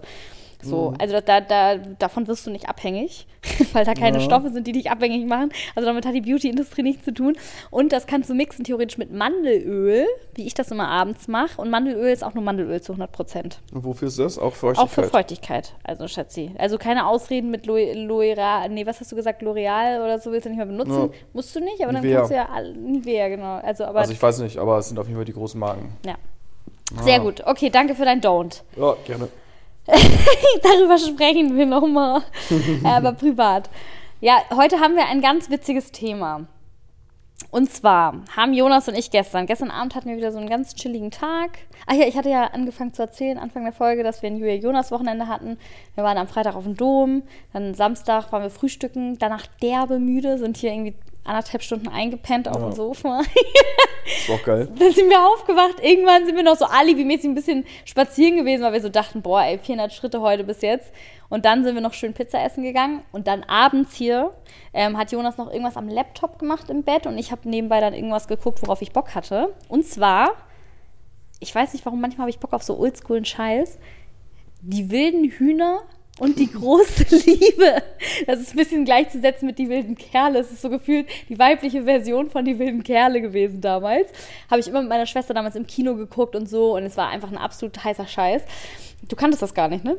[0.64, 0.96] So, Mhm.
[1.00, 3.26] also da, da, davon wirst du nicht abhängig,
[3.74, 4.24] weil da keine Ja.
[4.24, 5.50] Stoffe sind, die dich abhängig machen.
[5.74, 7.36] Also damit hat die Beauty-Industrie nichts zu tun.
[7.70, 11.60] Und das kannst du mixen theoretisch mit Mandelöl, wie ich das immer abends mache.
[11.60, 13.58] Und Mandelöl ist auch nur Mandelöl zu 100 Prozent.
[13.72, 14.38] Und wofür ist das?
[14.38, 15.66] Auch für Auch für Feuchtigkeit?
[15.68, 16.52] Feuchtigkeit, also Schatzi.
[16.58, 20.50] Also keine Ausreden mit L'Oreal, nee, was hast du gesagt, L'Oreal oder so willst du
[20.50, 21.10] nicht mehr benutzen?
[21.12, 21.18] Ja.
[21.32, 22.16] Musst du nicht, aber dann Nivea.
[22.18, 23.56] kannst du ja, Nivea, genau.
[23.62, 25.92] Also, aber, Also ich weiß nicht, aber es sind auf jeden Fall die großen Marken.
[26.06, 26.14] ja.
[27.02, 27.24] Sehr Ah.
[27.24, 27.42] gut.
[27.46, 28.60] Okay, danke für dein Don't.
[28.76, 29.28] Ja, gerne.
[30.62, 32.22] Darüber sprechen wir nochmal.
[32.84, 33.68] Aber privat.
[34.20, 36.46] Ja, heute haben wir ein ganz witziges Thema.
[37.50, 40.74] Und zwar haben Jonas und ich gestern, gestern Abend hatten wir wieder so einen ganz
[40.74, 41.58] chilligen Tag.
[41.86, 44.54] Ach ja, ich hatte ja angefangen zu erzählen, Anfang der Folge, dass wir ein Julia
[44.54, 45.58] Jonas Wochenende hatten.
[45.94, 50.38] Wir waren am Freitag auf dem Dom, dann Samstag waren wir frühstücken, danach derbe müde,
[50.38, 50.94] sind hier irgendwie
[51.24, 52.68] anderthalb Stunden eingepennt auf Ja.
[52.68, 53.20] dem Sofa.
[54.06, 54.68] Ist auch geil.
[54.78, 55.76] Dann sind wir aufgewacht.
[55.82, 59.42] Irgendwann sind wir noch so alibimäßig ein bisschen spazieren gewesen, weil wir so dachten, boah,
[59.42, 60.92] ey, 400 Schritte heute bis jetzt.
[61.30, 63.02] Und dann sind wir noch schön Pizza essen gegangen.
[63.12, 64.34] Und dann abends hier
[64.74, 67.06] ähm, hat Jonas noch irgendwas am Laptop gemacht im Bett.
[67.06, 69.54] Und ich habe nebenbei dann irgendwas geguckt, worauf ich Bock hatte.
[69.68, 70.32] Und zwar,
[71.40, 73.78] ich weiß nicht warum, manchmal habe ich Bock auf so oldschoolen Scheiß.
[74.60, 75.80] Die wilden Hühner
[76.20, 77.82] und die große Liebe.
[78.26, 80.38] Das ist ein bisschen gleichzusetzen mit die wilden Kerle.
[80.38, 84.08] Es ist so gefühlt die weibliche Version von die wilden Kerle gewesen damals.
[84.50, 87.08] Habe ich immer mit meiner Schwester damals im Kino geguckt und so und es war
[87.08, 88.42] einfach ein absolut heißer Scheiß.
[89.08, 89.98] Du kanntest das gar nicht, ne?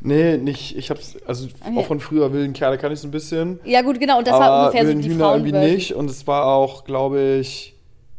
[0.00, 0.76] Nee, nicht.
[0.76, 1.76] Ich hab's, also Okay.
[1.78, 3.58] auch von früher wilden Kerle kann ich so ein bisschen.
[3.64, 4.18] Ja gut, genau.
[4.18, 5.94] Und das war ungefähr so die Hühner irgendwie nicht.
[5.94, 7.73] Und es war auch, glaube ich,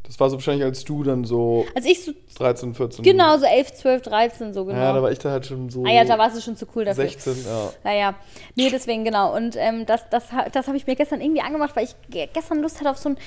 [0.07, 3.03] das war so wahrscheinlich als du dann so Als ich so, 13, 14.
[3.03, 4.77] genau, so 11, 12, 13 so genau.
[4.79, 6.65] Ja, da war ich da halt schon so ah ja, da warst du schon zu
[6.75, 7.03] cool dafür.
[7.07, 7.69] 16, ja.
[7.83, 8.15] Naja,
[8.55, 9.35] nee, deswegen genau.
[9.35, 12.61] Und ähm, das, das, das habe ich mir gestern irgendwie angemacht, weil ich ge- gestern
[12.61, 13.17] Lust hatte auf so ein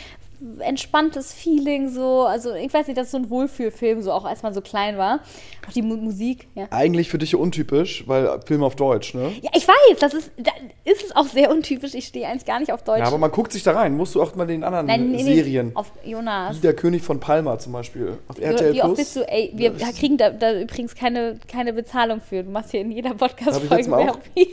[0.61, 2.23] entspanntes Feeling, so.
[2.23, 4.97] Also, ich weiß nicht, das ist so ein Wohlfühlfilm, so auch als man so klein
[4.99, 5.21] war.
[5.67, 6.67] Auch die Mu Musik, ja.
[6.71, 9.33] Eigentlich für dich ja untypisch, weil Film auf Deutsch, ne?
[9.43, 10.51] Ja, ich weiß, das ist, da
[10.85, 11.95] ist es auch sehr untypisch.
[11.95, 13.01] Ich stehe eigentlich gar nicht auf Deutsch.
[13.01, 13.97] Ja, aber man guckt sich da rein.
[13.97, 15.73] Musst du auch mal den anderen Nein, nee, nee, Serien.
[15.75, 16.57] Auf Jonas.
[16.57, 18.19] Wie der König von Palma zum Beispiel.
[18.29, 21.73] Auf RTL wie oft bist du, ey, wir Das- kriegen da, da übrigens keine, keine
[21.73, 22.43] Bezahlung für.
[22.45, 23.91] Du machst hier in jeder Podcast-Folge?
[23.91, 24.21] Werbung.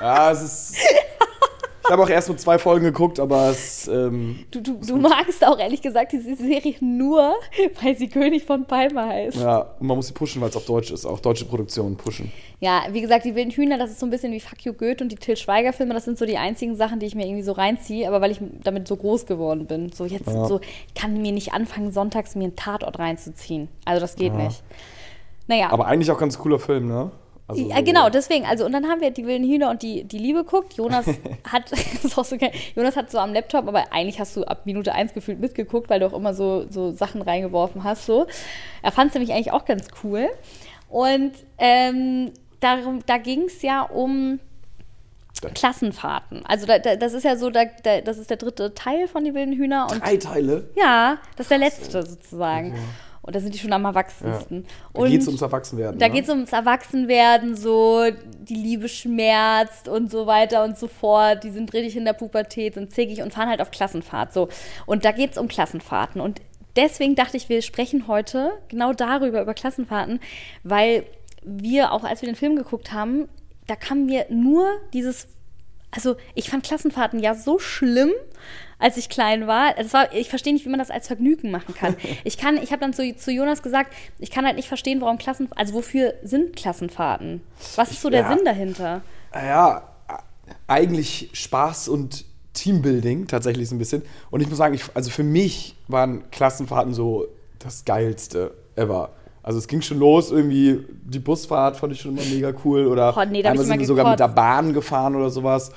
[0.00, 0.76] Ja, es ist.
[1.86, 3.86] Ich habe auch erst nur zwei Folgen geguckt, aber es.
[3.88, 7.34] Ähm, Du, du, du magst auch ehrlich gesagt diese Serie nur,
[7.82, 9.36] weil sie König von Palma heißt.
[9.38, 11.06] ja, und man muss sie pushen, weil es auf Deutsch ist.
[11.06, 12.32] Auch deutsche Produktionen pushen.
[12.60, 15.04] Ja, wie gesagt, die wilden Hühner, das ist so ein bisschen wie Fuck You Goethe
[15.04, 17.42] und die Till Schweiger Filme, das sind so die einzigen Sachen, die ich mir irgendwie
[17.42, 19.92] so reinziehe, aber weil ich damit so groß geworden bin.
[19.92, 20.46] So jetzt Ja.
[20.46, 23.68] so, ich kann mir nicht anfangen, sonntags mir einen Tatort reinzuziehen.
[23.84, 24.44] Also das geht Ja.
[24.44, 24.62] nicht.
[25.48, 25.70] Naja.
[25.70, 27.10] Aber eigentlich auch ganz cooler Film, ne?
[27.48, 28.44] Also ja, so- genau, deswegen.
[28.44, 30.74] Also, und dann haben wir die wilden Hühner und die, die Liebe geguckt.
[30.74, 31.06] Jonas
[31.50, 31.70] hat,
[32.02, 32.50] ist auch so geil.
[32.74, 36.00] Jonas hat so am Laptop, aber eigentlich hast du ab Minute 1 gefühlt mitgeguckt, weil
[36.00, 38.06] du auch immer so, so Sachen reingeworfen hast.
[38.06, 38.26] So.
[38.82, 40.28] Er fand es nämlich eigentlich auch ganz cool.
[40.88, 44.40] Und ähm, darum, da ging es ja um
[45.54, 46.44] Klassenfahrten.
[46.46, 49.24] Also da, da, das ist ja so, da, da, das ist der dritte Teil von
[49.24, 49.86] die wilden Hühner.
[49.90, 50.68] Und Drei Teile.
[50.76, 52.74] ja, das ist der letzte sozusagen.
[53.26, 53.88] Und da sind die schon am Ja.
[53.88, 54.66] erwachsensten.
[54.94, 55.98] Da Und geht es ums Erwachsenwerden.
[55.98, 56.14] da ne?
[56.14, 58.04] geht es ums Erwachsenwerden, so
[58.40, 61.44] die Liebe schmerzt und so weiter und so fort.
[61.44, 64.32] Die sind richtig in der Pubertät, sind zickig und fahren halt auf Klassenfahrt.
[64.32, 64.48] So.
[64.86, 66.20] Und da geht es um Klassenfahrten.
[66.20, 66.40] Und
[66.76, 70.20] deswegen dachte ich, wir sprechen heute genau darüber, über Klassenfahrten,
[70.62, 71.04] weil
[71.42, 73.28] wir, auch als wir den Film geguckt haben,
[73.66, 75.28] da kam mir nur dieses
[75.92, 78.10] also ich fand Klassenfahrten ja so schlimm,
[78.78, 79.74] als ich klein war.
[79.78, 81.96] Es war ich verstehe nicht, wie man das als Vergnügen machen kann.
[82.24, 85.18] Ich kann, ich habe dann zu, zu Jonas gesagt, ich kann halt nicht verstehen, warum
[85.18, 87.40] Klassen, also wofür sind Klassenfahrten?
[87.76, 88.28] Was ist so der Ja.
[88.34, 89.02] Sinn dahinter?
[89.34, 89.82] Ja,
[90.66, 94.02] eigentlich Spaß und Teambuilding tatsächlich so ein bisschen.
[94.30, 97.26] Und ich muss sagen, ich, also für mich waren Klassenfahrten so
[97.58, 99.10] das geilste ever.
[99.42, 102.86] Also es ging schon los, irgendwie die Busfahrt fand ich schon immer mega cool.
[102.86, 104.28] Oder Oh, nee, einmal sind wir sogar mit der.
[104.28, 105.70] Bahn gefahren oder sowas.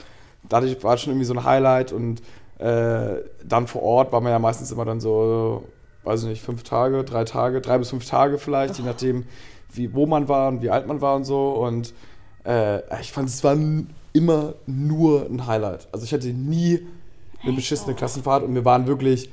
[0.47, 1.91] Dadurch war schon irgendwie so ein Highlight.
[1.91, 2.21] Und
[2.59, 5.63] äh, dann vor Ort war man ja meistens immer dann so,
[6.03, 9.25] weiß ich nicht, fünf Tage, drei Tage, drei bis fünf Tage vielleicht, je nachdem,
[9.73, 11.51] wie, wo man war und wie alt man war und so.
[11.51, 11.93] Und
[12.45, 13.57] äh, ich fand, es war
[14.13, 15.87] immer nur ein Highlight.
[15.91, 16.85] Also ich hatte nie
[17.43, 19.31] eine beschissene Klassenfahrt und wir waren wirklich,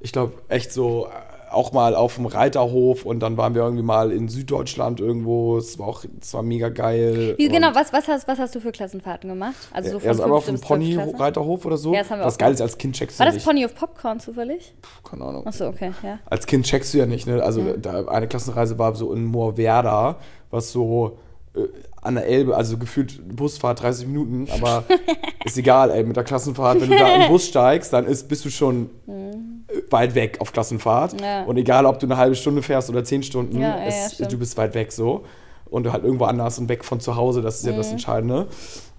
[0.00, 1.08] ich glaube, echt so
[1.54, 5.56] auch mal auf dem Reiterhof und dann waren wir irgendwie mal in Süddeutschland irgendwo.
[5.56, 7.34] Es war auch, es war mega geil.
[7.36, 9.54] Wie, genau, was, was, hast, was hast du für Klassenfahrten gemacht?
[9.72, 10.60] Also so ja, also aber auf dem?
[10.60, 11.92] Pony-Reiterhof oder so.
[11.92, 13.46] Ja, das haben wir Was auch geil ist, als Kind checkst du War das nicht.
[13.46, 14.74] Pony of Popcorn zufällig?
[15.08, 15.46] Keine Ahnung.
[15.46, 16.18] Achso, okay, ja.
[16.26, 17.42] Als Kind checkst du ja nicht, ne?
[17.42, 20.18] Also da, eine Klassenreise war so in Moorwerda,
[20.50, 21.18] was so
[21.54, 21.60] äh,
[22.04, 24.84] an der Elbe, also gefühlt Busfahrt 30 Minuten, aber
[25.44, 28.44] ist egal, ey, mit der Klassenfahrt, wenn du da im Bus steigst, dann ist, bist
[28.44, 31.20] du schon äh, weit weg auf Klassenfahrt.
[31.20, 31.44] Ja.
[31.44, 34.16] Und egal, ob du eine halbe Stunde fährst oder zehn Stunden, Ja, ja, ja, es,
[34.18, 35.24] du bist weit weg so.
[35.70, 37.76] Und du halt irgendwo anders und weg von zu Hause, das ist ja Mhm.
[37.78, 38.46] das Entscheidende.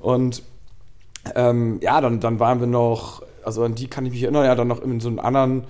[0.02, 0.44] Und
[1.36, 4.56] ähm, ja, dann, dann waren wir noch, also an die kann ich mich erinnern, ja,
[4.56, 5.64] dann noch in so einem anderen,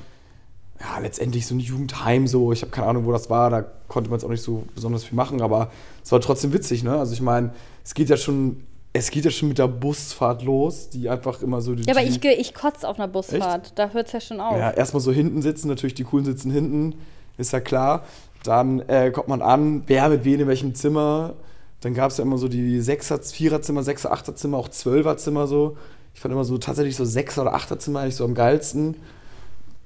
[0.79, 4.09] ja, letztendlich so ein Jugendheim so, ich habe keine Ahnung, wo das war, da konnte
[4.09, 5.71] man jetzt auch nicht so besonders viel machen, aber
[6.03, 6.97] es war trotzdem witzig, ne?
[6.97, 7.51] Also ich meine,
[7.83, 11.61] es geht ja schon, es geht ja schon mit der Busfahrt los, die einfach immer
[11.61, 13.73] so die, Ja, aber ich, ich kotze auf einer Busfahrt.
[13.75, 14.57] Da hört es ja schon auf.
[14.57, 16.95] ja, erstmal so hinten sitzen, natürlich die coolen sitzen hinten,
[17.37, 18.03] ist ja klar.
[18.43, 21.33] Dann äh, kommt man an, wer mit wem in welchem Zimmer.
[21.81, 25.77] Dann gab es ja immer so die Sechser, Viererzimmer, Sechser, Achterzimmer, auch Zwölferzimmer so.
[26.13, 28.95] Ich fand immer so tatsächlich so Sechser- oder Achterzimmer eigentlich so am geilsten.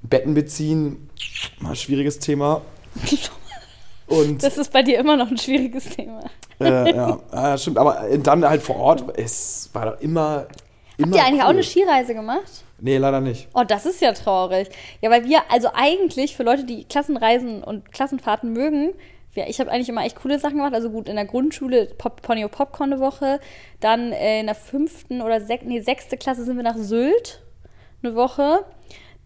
[0.02, 1.10] Betten beziehen,
[1.60, 2.62] mal ein schwieriges Thema.
[4.06, 6.20] Und Das ist bei dir immer noch ein schwieriges Thema.
[6.60, 7.78] äh, ja, ja, stimmt.
[7.78, 10.46] Aber äh, dann halt vor Ort, es war doch immer.
[10.96, 11.54] immer Habt ihr eigentlich auch cool.
[11.54, 12.64] eine Skireise gemacht?
[12.80, 13.48] Nee, leider nicht.
[13.54, 14.68] Oh, das ist ja traurig.
[15.00, 18.94] Ja, weil wir, also eigentlich für Leute, die Klassenreisen und Klassenfahrten mögen,
[19.34, 20.74] ja, ich habe eigentlich immer echt coole Sachen gemacht.
[20.74, 23.38] Also gut, in der Grundschule Pop, Ponyo Popcorn eine Woche.
[23.78, 27.42] Dann äh, in der fünften oder sech, nee, sechste Klasse sind wir nach Sylt
[28.02, 28.64] eine Woche.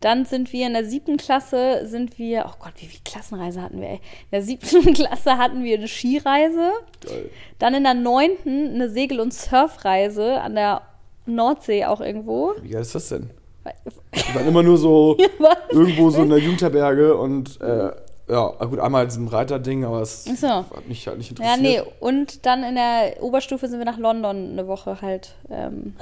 [0.01, 3.81] Dann sind wir in der siebten Klasse, sind wir, oh Gott, wie viel Klassenreise hatten
[3.81, 3.95] wir, ey.
[3.97, 4.01] In
[4.33, 6.73] der siebten Klasse hatten wir eine Skireise.
[7.07, 7.31] Geil.
[7.59, 10.83] Dann in der neunten eine Segel- und Surfreise an der
[11.27, 12.53] Nordsee auch irgendwo.
[12.61, 13.31] Wie geil ist das denn?
[14.15, 15.57] Die waren immer nur so Was?
[15.71, 17.91] irgendwo so in der Jugendherberge und äh,
[18.29, 20.49] ja, gut, einmal in diesem Reiterding, aber es so.
[20.49, 21.87] hat mich halt nicht Ja, interessiert.
[21.87, 25.35] nee, und dann in der Oberstufe sind wir nach London eine Woche halt.
[25.51, 25.95] Ähm,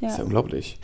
[0.00, 0.24] Das ist ja ja.
[0.26, 0.78] unglaublich.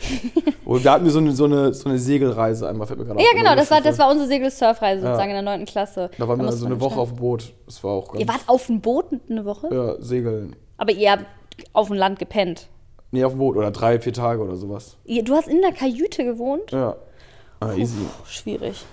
[0.65, 3.19] und da hatten wir so eine, so eine, so eine Segelreise einmal, fällt mir gerade
[3.19, 5.07] ja, auf, genau, das war, das war unsere Segel-Surfreise Ja.
[5.09, 5.65] sozusagen in der 9.
[5.65, 6.09] Klasse.
[6.17, 7.53] Da waren wir musste so eine man Woche auf dem Boot.
[7.65, 8.15] Das war auch.
[8.15, 9.69] Ihr wart auf dem Boot eine Woche?
[9.73, 10.55] ja, segeln.
[10.77, 11.25] Aber ihr habt
[11.73, 12.67] auf dem Land gepennt.
[13.11, 14.97] Nee, auf dem Boot oder drei, vier Tage oder sowas.
[15.05, 16.71] Ihr, du hast in der Kajüte gewohnt?
[16.71, 16.95] Ja.
[17.59, 17.95] Ah, easy.
[17.97, 18.85] Puh, schwierig.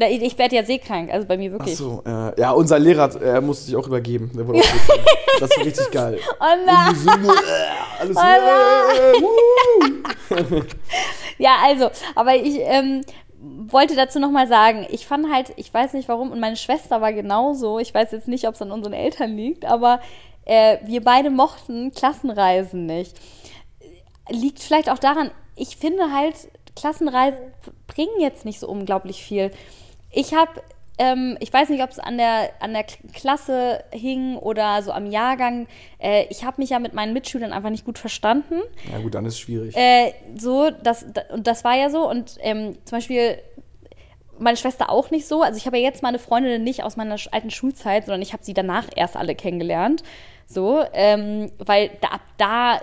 [0.00, 1.76] Na, ich ich werde ja seekrank, also bei mir Ach wirklich.
[1.76, 4.30] so, äh, ja, unser Lehrer äh, musste sich auch übergeben.
[4.34, 4.64] Der wurde auch.
[5.40, 6.18] Das war richtig geil.
[6.38, 6.94] Oh nein!
[6.94, 10.62] So äh, alles Oh äh, wuh.
[11.38, 13.02] Ja, also, aber ich ähm,
[13.40, 17.12] wollte dazu nochmal sagen, ich fand halt, ich weiß nicht warum, und meine Schwester war
[17.12, 20.00] genauso, ich weiß jetzt nicht, ob es an unseren Eltern liegt, aber
[20.44, 23.16] äh, wir beide mochten Klassenreisen nicht.
[24.30, 26.34] liegt vielleicht auch daran, ich finde halt,
[26.76, 27.38] Klassenreisen
[27.86, 29.50] bringen jetzt nicht so unglaublich viel.
[30.12, 30.62] Ich habe
[31.00, 35.06] ähm, ich weiß nicht, ob es an der, an der Klasse hing oder so am
[35.06, 35.66] Jahrgang.
[35.98, 38.60] Äh, ich habe mich ja mit meinen Mitschülern einfach nicht gut verstanden.
[38.92, 39.74] Ja gut, dann ist es schwierig.
[39.74, 42.06] Äh, so, das, und das war ja so.
[42.06, 43.38] Und ähm, zum Beispiel
[44.38, 45.42] meine Schwester auch nicht so.
[45.42, 48.44] Also ich habe ja jetzt meine Freundinnen nicht aus meiner alten Schulzeit, sondern ich habe
[48.44, 50.02] sie danach erst alle kennengelernt.
[50.46, 52.80] So, ähm, weil da, ab da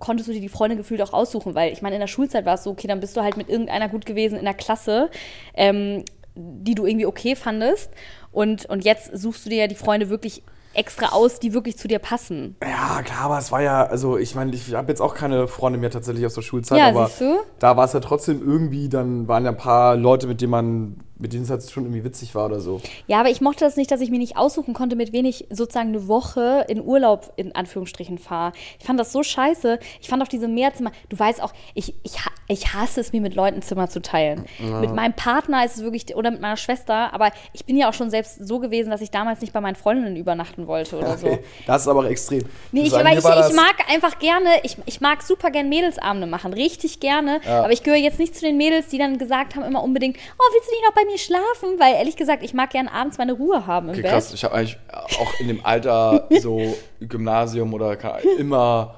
[0.00, 2.54] konntest du dir die Freunde gefühlt auch aussuchen, weil ich meine, in der Schulzeit war
[2.54, 5.08] es so, okay, dann bist du halt mit irgendeiner gut gewesen in der Klasse.
[5.54, 6.04] Ähm,
[6.36, 7.90] die du irgendwie okay fandest.
[8.30, 10.42] Und, und jetzt suchst du dir ja die Freunde wirklich
[10.76, 12.56] extra aus, die wirklich zu dir passen.
[12.62, 15.78] Ja, klar, aber es war ja, also ich meine, ich habe jetzt auch keine Freunde
[15.78, 17.38] mehr tatsächlich aus der Schulzeit, ja, aber siehst du?
[17.58, 21.00] da war es ja trotzdem irgendwie, dann waren ja ein paar Leute, mit denen man
[21.18, 22.80] mit denen es halt schon irgendwie witzig war oder so.
[23.06, 25.46] Ja, aber ich mochte das nicht, dass ich mir nicht aussuchen konnte, mit wen ich
[25.50, 28.52] sozusagen eine Woche in Urlaub in Anführungsstrichen fahre.
[28.78, 29.78] Ich fand das so scheiße.
[30.00, 30.92] Ich fand auch diese Mehrzimmer.
[31.08, 32.16] Du weißt auch, ich, ich,
[32.48, 34.44] ich hasse es, mir mit Leuten Zimmer zu teilen.
[34.58, 34.80] Ja.
[34.80, 37.94] Mit meinem Partner ist es wirklich, oder mit meiner Schwester, aber ich bin ja auch
[37.94, 41.18] schon selbst so gewesen, dass ich damals nicht bei meinen Freundinnen übernachten wollte oder okay.
[41.18, 41.38] so.
[41.66, 42.44] Das ist aber auch extrem.
[42.72, 46.52] Nee, ich, aber ich, ich mag einfach gerne, ich, ich mag super gerne Mädelsabende machen,
[46.52, 47.40] richtig gerne.
[47.46, 47.64] Ja.
[47.64, 50.44] Aber ich gehöre jetzt nicht zu den Mädels, die dann gesagt haben, immer unbedingt, oh,
[50.52, 53.32] willst du nicht noch bei mir schlafen, weil ehrlich gesagt, ich mag gern abends meine
[53.32, 54.10] Ruhe haben im okay, Bett.
[54.10, 57.96] Krass, ich habe eigentlich auch in dem Alter so Gymnasium oder
[58.38, 58.96] immer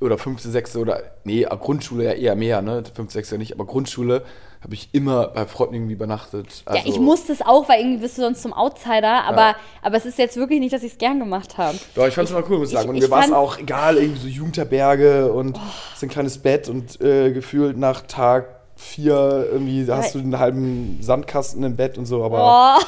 [0.00, 2.82] oder fünfte, sechste oder nee, Grundschule ja eher mehr, ne?
[2.94, 4.24] Fünfte, sechste nicht, aber Grundschule
[4.64, 6.62] habe ich immer bei Freunden irgendwie übernachtet.
[6.64, 9.56] Also ja, ich musste es auch, weil irgendwie bist du sonst zum Outsider, aber, ja.
[9.82, 11.78] aber es ist jetzt wirklich nicht, dass ich es gern gemacht habe.
[11.94, 12.88] Doch, ich fand es immer cool, muss ich sagen.
[12.88, 15.60] Und mir war es auch egal, irgendwie so Jugendherberge und oh.
[15.96, 20.98] so ein kleines Bett und äh, gefühlt nach Tag vier irgendwie hast du einen halben
[21.00, 22.78] Sandkasten im Bett und so, aber.
[22.78, 22.84] Oh.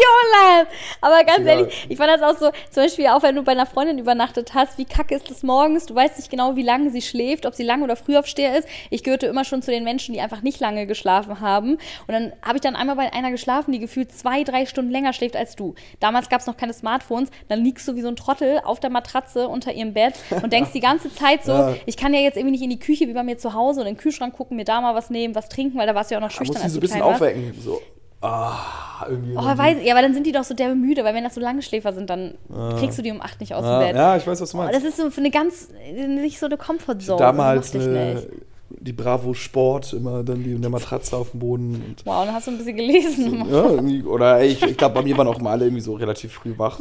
[0.00, 0.66] Jolan!
[1.00, 3.66] Aber ganz ehrlich, ich fand das auch so, zum Beispiel auch wenn du bei einer
[3.66, 7.02] Freundin übernachtet hast, wie kacke ist es morgens, du weißt nicht genau, wie lange sie
[7.02, 8.68] schläft, ob sie lang oder früh aufsteher ist.
[8.90, 11.72] Ich gehörte immer schon zu den Menschen, die einfach nicht lange geschlafen haben.
[11.72, 15.12] Und dann habe ich dann einmal bei einer geschlafen, die gefühlt zwei, drei Stunden länger
[15.12, 15.74] schläft als du.
[16.00, 18.90] Damals gab es noch keine Smartphones, dann liegst du wie so ein Trottel auf der
[18.90, 21.74] Matratze unter ihrem Bett und denkst die ganze Zeit so, ja.
[21.86, 23.86] ich kann ja jetzt irgendwie nicht in die Küche wie bei mir zu Hause und
[23.86, 26.14] in den Kühlschrank gucken, mir da mal was nehmen, was trinken, weil da warst du
[26.14, 26.54] ja auch noch schüchtern.
[26.54, 27.54] Da musst du so ein bisschen aufwecken.
[27.60, 27.80] So.
[28.22, 29.34] Ah, irgendwie.
[29.34, 31.40] Oh, weiß, ja, aber dann sind die doch so derbe müde, weil wenn das so
[31.40, 32.74] lange Schläfer sind, dann ah.
[32.78, 33.78] kriegst du die um acht nicht aus ah.
[33.78, 33.96] dem Bett.
[33.96, 34.74] Ja, ich weiß, was du meinst.
[34.74, 37.18] Oh, das ist so für eine ganz, nicht so eine Comfortzone.
[37.18, 38.26] Damals eine,
[38.68, 41.96] die Bravo Sport, immer dann die in der Matratze auf dem Boden.
[42.04, 43.44] wow, dann hast du ein bisschen gelesen.
[43.48, 46.32] So, ja, oder ich, ich glaube, bei mir waren auch immer alle irgendwie so relativ
[46.34, 46.78] früh wach.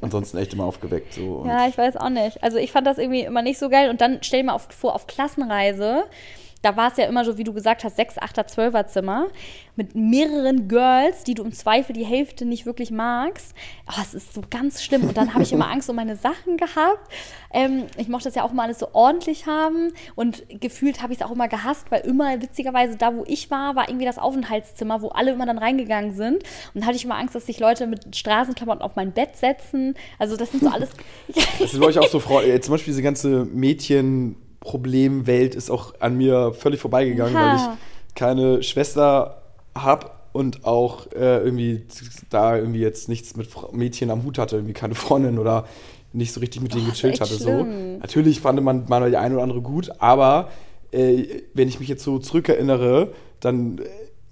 [0.00, 1.14] Ansonsten echt immer aufgeweckt.
[1.14, 2.42] So, ja, ich weiß auch nicht.
[2.42, 3.90] Also ich fand das irgendwie immer nicht so geil.
[3.90, 6.04] Und dann stell dir mal auf, vor, auf Klassenreise
[6.64, 9.26] da war es ja immer so, wie du gesagt hast, 6, 8er, 12er Zimmer
[9.76, 13.54] mit mehreren Girls, die du im Zweifel die Hälfte nicht wirklich magst.
[13.88, 15.02] Oh, es ist so ganz schlimm.
[15.02, 17.12] Und dann habe ich immer Angst um meine Sachen gehabt.
[17.52, 19.92] Ähm, ich mochte das ja auch immer alles so ordentlich haben.
[20.14, 23.76] Und gefühlt habe ich es auch immer gehasst, weil immer witzigerweise da, wo ich war,
[23.76, 26.44] war irgendwie das Aufenthaltszimmer, wo alle immer dann reingegangen sind.
[26.72, 29.94] Und da hatte ich immer Angst, dass sich Leute mit Straßenklamotten auf mein Bett setzen.
[30.18, 30.88] Also das sind so alles.
[31.34, 32.44] das sind, glaube ich, auch so Frauen.
[32.62, 37.46] Zum Beispiel diese ganze Mädchen- Problemwelt ist auch an mir völlig vorbeigegangen, ja.
[37.46, 39.42] weil ich keine Schwester
[39.74, 41.86] habe und auch äh, irgendwie
[42.30, 45.66] da irgendwie jetzt nichts mit Mädchen am Hut hatte, irgendwie keine Freundin oder
[46.12, 47.34] nicht so richtig mit denen oh, gechillt hatte.
[47.34, 47.64] So.
[48.00, 50.48] Natürlich fand man mal die eine oder andere gut, aber
[50.92, 53.80] äh, wenn ich mich jetzt so zurückerinnere, dann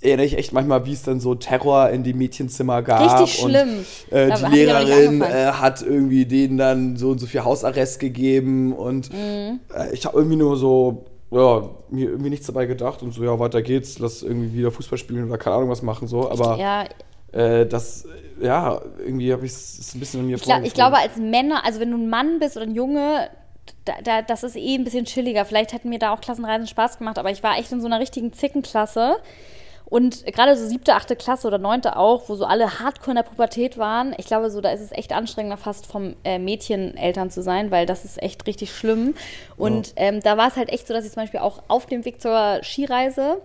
[0.03, 3.21] erinnere ich echt manchmal, wie es dann so Terror in die Mädchenzimmer gab.
[3.21, 3.85] Richtig schlimm.
[4.11, 8.73] Und, äh, die Lehrerin äh, hat irgendwie denen dann so und so viel Hausarrest gegeben
[8.73, 9.61] und mhm.
[9.75, 13.39] äh, ich habe irgendwie nur so, ja, mir irgendwie nichts dabei gedacht und so, ja,
[13.39, 16.59] weiter geht's, lass irgendwie wieder Fußball spielen oder keine Ahnung was machen, so, aber.
[16.59, 16.85] Ja.
[17.33, 18.07] Äh, das,
[18.43, 21.65] ja, irgendwie habe ich es ein bisschen an mir ich, glaub, ich glaube, als Männer,
[21.65, 23.31] also wenn du ein Mann bist oder ein Junge,
[23.85, 25.45] da, da, das ist eh ein bisschen chilliger.
[25.45, 28.01] Vielleicht hätten mir da auch Klassenreisen Spaß gemacht, aber ich war echt in so einer
[28.01, 29.17] richtigen Zickenklasse.
[29.93, 33.25] Und gerade so siebte, achte Klasse oder neunte auch, wo so alle hardcore in der
[33.25, 37.43] Pubertät waren, ich glaube, so da ist es echt anstrengender, fast vom äh, Mädcheneltern zu
[37.43, 39.15] sein, weil das ist echt richtig schlimm.
[39.59, 40.05] Und ja.
[40.05, 42.23] ähm, da war es halt echt so, dass ich zum Beispiel auch auf dem Weg
[42.23, 43.43] zur Skireise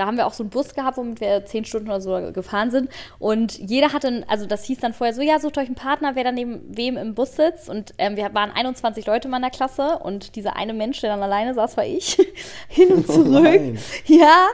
[0.00, 2.70] da haben wir auch so einen Bus gehabt, womit wir zehn Stunden oder so gefahren
[2.70, 2.90] sind.
[3.18, 6.24] Und jeder hatte, also das hieß dann vorher so, ja, sucht euch einen Partner, wer
[6.24, 7.68] dann neben wem im Bus sitzt.
[7.68, 11.22] Und ähm, wir waren 21 Leute in meiner Klasse und dieser eine Mensch, der dann
[11.22, 12.16] alleine saß, war ich.
[12.68, 13.60] Hin und oh zurück.
[13.60, 14.46] Oh ja,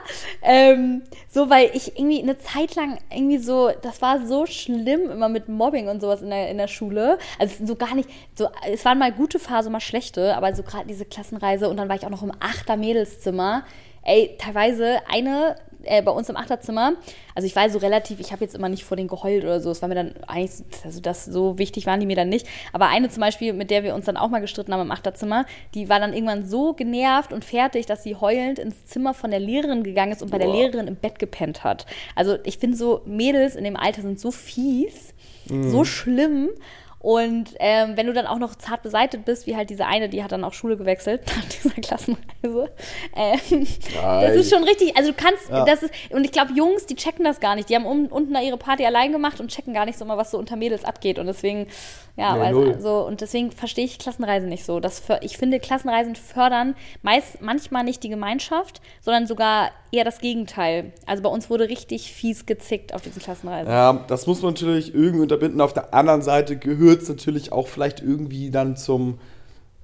[0.42, 5.28] ähm, so, weil ich irgendwie eine Zeit lang irgendwie so, das war so schlimm immer
[5.28, 7.18] mit Mobbing und sowas in der, in der Schule.
[7.38, 10.88] Also so gar nicht, so, es waren mal gute Phasen, mal schlechte, aber so gerade
[10.88, 13.62] diese Klassenreise und dann war ich auch noch im Achter Mädelszimmer
[14.06, 16.94] ey, teilweise eine äh, bei uns im Achterzimmer,
[17.34, 19.70] also ich war so relativ, ich habe jetzt immer nicht vor denen geheult oder so,
[19.70, 22.88] es war mir dann eigentlich, also das so wichtig waren die mir dann nicht, aber
[22.88, 25.88] eine zum Beispiel, mit der wir uns dann auch mal gestritten haben im Achterzimmer, die
[25.88, 29.82] war dann irgendwann so genervt und fertig, dass sie heulend ins Zimmer von der Lehrerin
[29.82, 30.56] gegangen ist und bei der Boah.
[30.56, 31.86] Lehrerin im Bett gepennt hat.
[32.14, 35.14] Also ich finde so, Mädels in dem Alter sind so fies,
[35.48, 36.50] so schlimm.
[36.98, 40.24] Und ähm, wenn du dann auch noch zart beseitet bist, wie halt diese eine, die
[40.24, 42.70] hat dann auch Schule gewechselt nach dieser Klassenreise.
[43.14, 43.66] Ähm,
[44.02, 45.64] das ist schon richtig, also du kannst, Ja.
[45.64, 47.68] das ist, und ich glaube, Jungs, die checken das gar nicht.
[47.68, 50.16] Die haben um, unten da ihre Party allein gemacht und checken gar nicht so mal,
[50.16, 51.18] was so unter Mädels abgeht.
[51.18, 51.68] Und deswegen,
[52.16, 52.80] ja, Nee, weil, null.
[52.80, 54.80] so, und deswegen verstehe ich Klassenreisen nicht so.
[54.80, 60.18] Das für, ich finde, Klassenreisen fördern meist manchmal nicht die Gemeinschaft, sondern sogar eher das
[60.18, 60.92] Gegenteil.
[61.06, 63.72] Also bei uns wurde richtig fies gezickt auf diesen Klassenreisen.
[63.72, 65.60] Ja, das muss man natürlich irgendwie unterbinden.
[65.60, 69.18] Auf der anderen Seite gehört es natürlich auch vielleicht irgendwie dann zum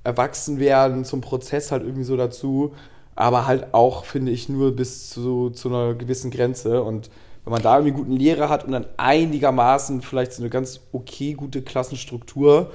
[0.04, 2.74] Erwachsenwerden, zum Prozess halt irgendwie so dazu.
[3.14, 6.82] Aber halt auch, finde ich, nur bis zu, zu einer gewissen Grenze.
[6.82, 7.10] Und
[7.44, 10.80] wenn man da irgendwie einen guten Lehrer hat und dann einigermaßen vielleicht so eine ganz
[10.92, 12.70] okay gute Klassenstruktur,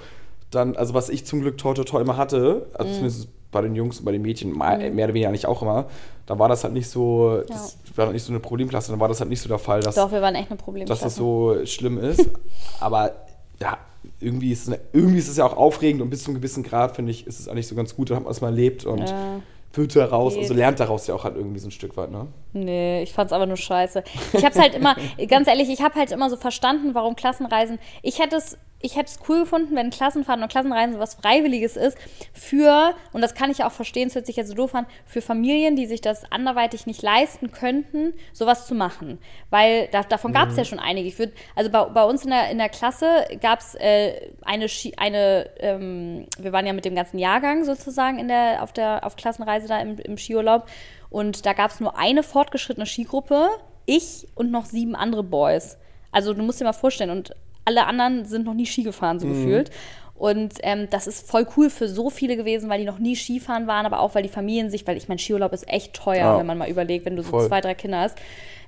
[0.51, 3.75] dann, also was ich zum Glück toi toi toi immer hatte, also zumindest bei den
[3.75, 5.87] Jungs und bei den Mädchen, me- mehr oder weniger eigentlich auch immer,
[6.27, 9.07] da war das halt nicht so, das war halt nicht so eine Problemklasse, dann war
[9.07, 11.01] das halt nicht so der Fall, dass Doch, wir waren echt eine Problemklasse.
[11.01, 12.29] dass das so schlimm ist.
[12.79, 13.13] Aber
[13.59, 13.77] ja,
[14.19, 16.95] irgendwie ist, es, irgendwie ist es ja auch aufregend und bis zu einem gewissen Grad,
[16.95, 19.09] finde ich, ist es eigentlich so ganz gut, dann hat man es mal erlebt und
[19.09, 19.39] Ja.
[19.73, 22.27] wird daraus, also lernt daraus ja auch halt irgendwie so ein Stück weit, ne?
[22.53, 24.03] Nee, ich fand's aber nur scheiße.
[24.33, 24.95] Ich hab's halt immer,
[25.27, 27.79] ganz ehrlich, ich habe halt immer so verstanden, warum Klassenreisen.
[28.01, 31.75] Ich hätte es, ich hätte es cool gefunden, wenn Klassenfahrten und Klassenreisen so was Freiwilliges
[31.75, 31.97] ist
[32.33, 34.85] für, und das kann ich ja auch verstehen, es hört sich jetzt so doof an,
[35.05, 39.17] für Familien, die sich das anderweitig nicht leisten könnten, sowas zu machen.
[39.49, 41.07] Weil da, davon gab's ja schon einige.
[41.07, 45.49] Ich würd, also bei, bei uns in der, in der Klasse gab's äh, eine, eine
[45.59, 49.67] ähm, wir waren ja mit dem ganzen Jahrgang sozusagen in der, auf der auf Klassenreise
[49.67, 50.67] da im, im Skiurlaub.
[51.09, 53.49] Und da gab es nur eine fortgeschrittene Skigruppe,
[53.85, 55.77] ich und noch sieben andere Boys.
[56.11, 57.33] Also du musst dir mal vorstellen, und
[57.67, 59.69] alle anderen sind noch nie Ski gefahren, so gefühlt.
[60.15, 63.67] Und ähm, das ist voll cool für so viele gewesen, weil die noch nie Skifahren
[63.67, 66.39] waren, aber auch weil die Familien sich, weil ich mein Skiurlaub ist echt teuer, Ja.
[66.39, 67.47] wenn man mal überlegt, wenn du so Voll.
[67.47, 68.17] zwei, drei Kinder hast.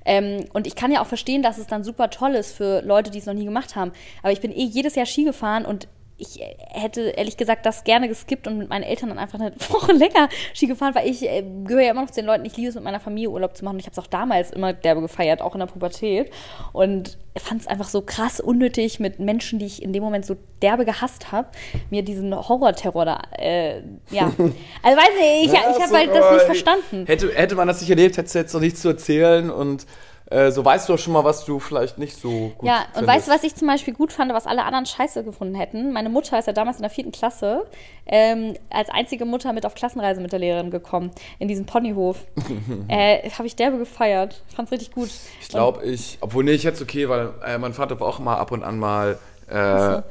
[0.05, 3.09] Ähm, und ich kann ja auch verstehen, dass es dann super toll ist für Leute,
[3.09, 3.91] die es noch nie gemacht haben.
[4.21, 5.87] Aber ich bin eh jedes Jahr Ski gefahren und
[6.19, 9.53] ich äh, hätte ehrlich gesagt das gerne geskippt und mit meinen Eltern dann einfach eine
[9.69, 12.55] Woche länger Ski gefahren, weil ich äh, gehöre ja immer noch zu den Leuten, ich
[12.57, 13.75] liebe es mit meiner Familie Urlaub zu machen.
[13.75, 16.31] Und ich habe es auch damals immer derbe gefeiert, auch in der Pubertät.
[16.73, 20.35] Und fand es einfach so krass unnötig, mit Menschen, die ich in dem Moment so
[20.61, 21.47] derbe gehasst habe,
[21.89, 24.31] mir diesen Horrorterror da, äh, ja.
[24.83, 27.05] Also weiß nicht, ich, Ja, ich habe halt das nicht verstanden.
[27.05, 29.85] Hätte, hätte man das nicht erlebt, hättest du jetzt noch nichts zu erzählen und
[30.29, 32.85] äh, so weißt du auch schon mal, was du vielleicht nicht so gut Ja, und
[32.93, 33.07] findest.
[33.07, 35.91] weißt du, was ich zum Beispiel gut fand, was alle anderen scheiße gefunden hätten?
[35.91, 37.65] Meine Mutter ist ja damals in der vierten Klasse
[38.05, 42.17] ähm, als einzige Mutter mit auf Klassenreise mit der Lehrerin gekommen, in diesen Ponyhof.
[42.87, 44.43] äh, Habe ich derbe gefeiert.
[44.55, 45.09] Fand's richtig gut.
[45.41, 48.37] Ich glaube, ich, obwohl nee, ich jetzt okay, weil äh, mein Vater war auch mal
[48.37, 49.17] ab und an mal
[49.49, 50.01] äh,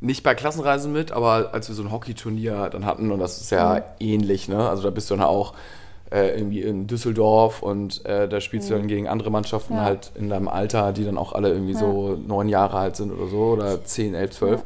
[0.00, 3.50] nicht bei Klassenreisen mit, aber als wir so ein Hockeyturnier dann hatten und das ist
[3.50, 3.82] ja Mhm.
[4.00, 4.68] ähnlich, ne?
[4.68, 5.54] Also da bist du dann auch
[6.12, 9.78] äh, irgendwie in Düsseldorf und äh, da spielst du dann gegen andere Mannschaften Mhm.
[9.78, 9.84] Ja.
[9.86, 13.28] halt in deinem Alter, die dann auch alle irgendwie so neun Jahre alt sind oder
[13.28, 14.62] so oder zehn, elf, zwölf.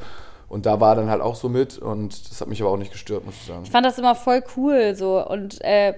[0.48, 2.92] Und da war dann halt auch so mit und das hat mich aber auch nicht
[2.92, 3.62] gestört, muss ich sagen.
[3.64, 5.94] Ich fand das immer voll cool so und äh,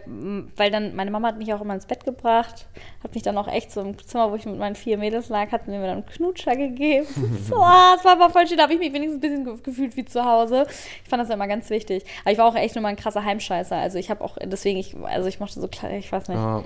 [0.57, 2.67] weil dann meine Mama hat mich auch immer ins Bett gebracht,
[3.05, 5.53] hat mich dann auch echt so im Zimmer, wo ich mit meinen vier Mädels lag,
[5.53, 7.07] hat mir dann einen Knutscher gegeben.
[7.47, 9.55] so, ah, das war aber voll schön, da habe ich mich wenigstens ein bisschen ge
[9.63, 10.67] gefühlt wie zu Hause.
[11.05, 12.05] Ich fand das immer ganz wichtig.
[12.23, 13.77] Aber ich war auch echt nur mal ein krasser Heimscheißer.
[13.77, 16.39] Also ich habe auch deswegen ich also ich mochte so klar, ich weiß nicht.
[16.39, 16.65] Ja.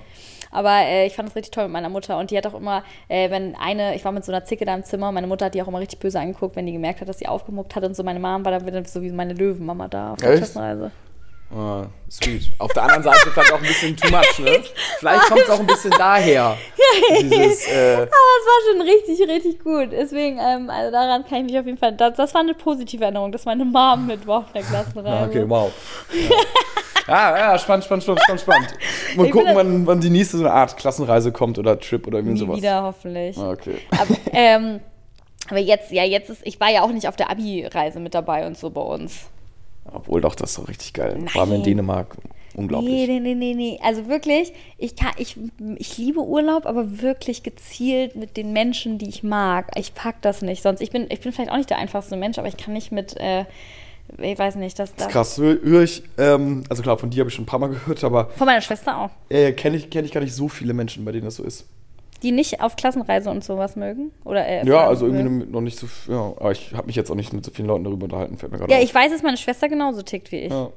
[0.52, 2.18] Aber äh, ich fand es richtig toll mit meiner Mutter.
[2.18, 4.74] Und die hat auch immer, äh, wenn eine, ich war mit so einer Zicke da
[4.74, 7.08] im Zimmer, meine Mutter hat die auch immer richtig böse angeguckt, wenn die gemerkt hat,
[7.08, 7.26] dass sie
[7.76, 8.02] hat und so.
[8.02, 10.36] Meine Mom war dann wieder so wie meine Löwenmama da auf der?
[10.36, 10.90] Klassenreise.
[11.54, 12.50] Ah, sweet.
[12.58, 14.62] Auf der anderen Seite vielleicht auch ein bisschen too much, ne?
[14.98, 16.56] Vielleicht kommt es auch ein bisschen daher.
[17.20, 19.88] Dieses, äh, Aber es war schon richtig, richtig gut.
[19.92, 23.04] Deswegen, ähm, also daran kann ich mich auf jeden Fall, das, das war eine positive
[23.04, 25.08] Erinnerung, dass meine Mom mit war auf der Klassenreise.
[25.14, 25.70] Ah, okay, wow.
[27.06, 28.68] Ja, ja, spannend, spannend, spannend, spannend, spannend.
[29.16, 32.38] Mal gucken, wann, wann die nächste so eine Art Klassenreise kommt oder Trip oder irgendwie
[32.38, 32.56] sowas.
[32.56, 33.36] wieder, hoffentlich.
[33.36, 33.76] Ah, Okay.
[33.90, 34.80] Aber, ähm,
[35.48, 38.46] aber jetzt, ja, jetzt ist, ich war ja auch nicht auf der Abi-Reise mit dabei
[38.46, 39.26] und so bei uns.
[39.92, 41.16] Obwohl doch, das ist doch richtig geil.
[41.34, 41.62] Waren wir in Nein.
[41.64, 42.16] Dänemark.
[42.54, 42.92] Unglaublich.
[42.92, 43.80] Nee, nee, nee, nee, nee.
[43.82, 45.36] Also wirklich, ich, kann, ich,
[45.76, 49.70] ich liebe Urlaub, aber wirklich gezielt mit den Menschen, die ich mag.
[49.76, 50.62] Ich pack das nicht.
[50.62, 52.92] Sonst, ich bin, ich bin vielleicht auch nicht der einfachste Mensch, aber ich kann nicht
[52.92, 53.46] mit, äh,
[54.18, 55.38] ich weiß nicht, das, Das das ist krass.
[55.38, 58.04] Höre hör ich, ähm, also klar, von dir habe ich schon ein paar Mal gehört,
[58.04, 59.10] aber Von meiner Schwester auch.
[59.30, 61.66] äh, kenne ich, kenn ich gar nicht so viele Menschen, bei denen das so ist.
[62.22, 64.12] Die nicht auf Klassenreise und sowas mögen?
[64.24, 65.50] Oder, äh, Ja, also irgendwie mögen.
[65.50, 67.84] noch nicht so, ja, aber ich habe mich jetzt auch nicht mit so vielen Leuten
[67.84, 68.84] darüber unterhalten, fällt mir gerade Ja, auf.
[68.84, 70.52] ich weiß, dass meine Schwester genauso tickt wie ich.
[70.52, 70.70] Ja.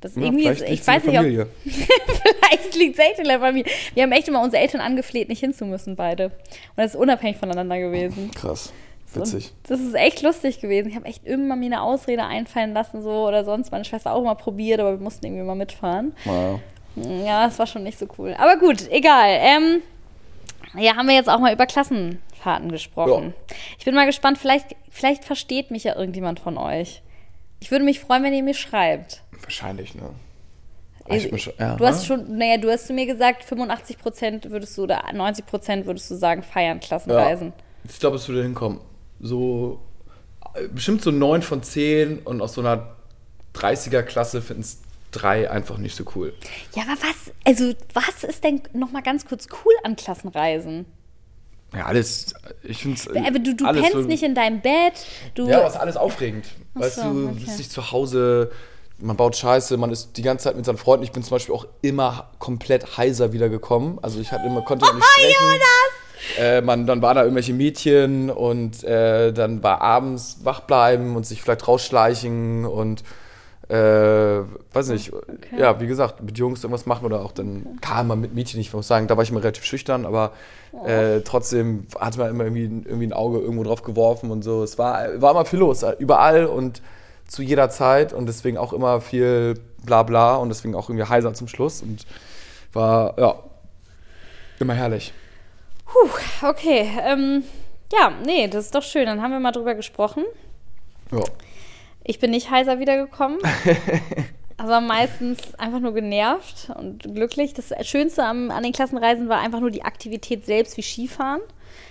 [0.00, 3.40] Das Ja, irgendwie ist, vielleicht ich weiß nicht, ob, vielleicht liegt es echt in der
[3.40, 3.70] Familie.
[3.94, 6.26] Wir haben echt immer unsere Eltern angefleht, nicht hinzumüssen, beide.
[6.26, 6.32] Und
[6.76, 8.30] das ist unabhängig voneinander gewesen.
[8.34, 8.72] Krass.
[9.14, 9.52] Und Witzig.
[9.68, 10.88] das ist echt lustig gewesen.
[10.88, 13.70] Ich habe echt immer mir eine Ausrede einfallen lassen, so oder sonst.
[13.70, 16.14] Meine Schwester auch mal probiert, aber wir mussten irgendwie mal mitfahren.
[16.24, 16.58] Naja.
[17.24, 18.34] Ja, das war schon nicht so cool.
[18.38, 19.28] Aber gut, egal.
[19.40, 19.82] Ähm,
[20.78, 23.34] ja, haben wir jetzt auch mal über Klassenfahrten gesprochen.
[23.78, 27.02] Ich bin mal gespannt, vielleicht, vielleicht versteht mich ja irgendjemand von euch.
[27.60, 29.22] Ich würde mich freuen, wenn ihr mir schreibt.
[29.42, 30.10] Wahrscheinlich, ne?
[31.08, 32.06] Also, Ich ja, du hast ne?
[32.06, 36.10] schon, naja, du hast zu mir gesagt, 85 Prozent würdest du oder 90 Prozent würdest
[36.10, 37.52] du sagen, feiern Klassenreisen.
[37.88, 38.80] Ich glaube, es würde hinkommen.
[39.20, 39.80] So,
[40.54, 42.96] äh, bestimmt so 9 von 10 und aus so einer
[43.54, 44.80] 30er-Klasse finden es
[45.14, 46.34] drei einfach nicht so cool.
[46.74, 46.82] Ja.
[46.82, 50.86] aber was, also was ist denn nochmal ganz kurz cool an Klassenreisen?
[51.74, 53.08] Ja, alles, ich finde es.
[53.08, 54.94] Aber du, du pennst nicht in deinem Bett,
[55.34, 55.48] du.
[55.48, 56.46] Ja, aber es ist alles aufregend.
[56.74, 57.40] weißt so, du, okay.
[57.44, 58.52] bist nicht zu Hause,
[58.98, 61.04] man baut Scheiße, man ist die ganze Zeit mit seinen Freunden.
[61.04, 63.98] Ich bin zum Beispiel auch immer komplett heiser wiedergekommen.
[64.02, 65.60] Also ich hatte immer, konnte noch nicht sprechen.
[66.38, 71.26] Äh, man, dann waren da irgendwelche Mädchen und äh, dann war abends wach bleiben und
[71.26, 73.02] sich vielleicht rausschleichen und
[73.68, 74.42] äh,
[74.72, 75.12] weiß nicht,
[75.56, 78.68] ja, wie gesagt, mit Jungs irgendwas machen oder auch dann kam man mit Mädchen nicht,
[78.68, 80.32] ich muss sagen, da war ich immer relativ schüchtern, aber
[80.84, 84.62] äh, trotzdem hatte man immer irgendwie, irgendwie ein Auge irgendwo drauf geworfen und so.
[84.62, 86.82] Es war, war immer viel los, überall und
[87.26, 89.54] zu jeder Zeit und deswegen auch immer viel
[89.84, 92.06] Blabla und deswegen auch irgendwie heiser zum Schluss und
[92.72, 93.36] war, ja,
[94.58, 95.12] immer herrlich.
[95.86, 96.88] Puh, okay.
[97.02, 97.44] Ähm,
[97.92, 99.06] ja, nee, das ist doch schön.
[99.06, 100.24] Dann haben wir mal drüber gesprochen.
[101.12, 101.22] Ja.
[102.04, 103.38] Ich bin nicht heiser wiedergekommen.
[104.58, 107.54] aber meistens einfach nur genervt und glücklich.
[107.54, 111.40] Das Schönste am, an den Klassenreisen war einfach nur die Aktivität selbst, wie Skifahren.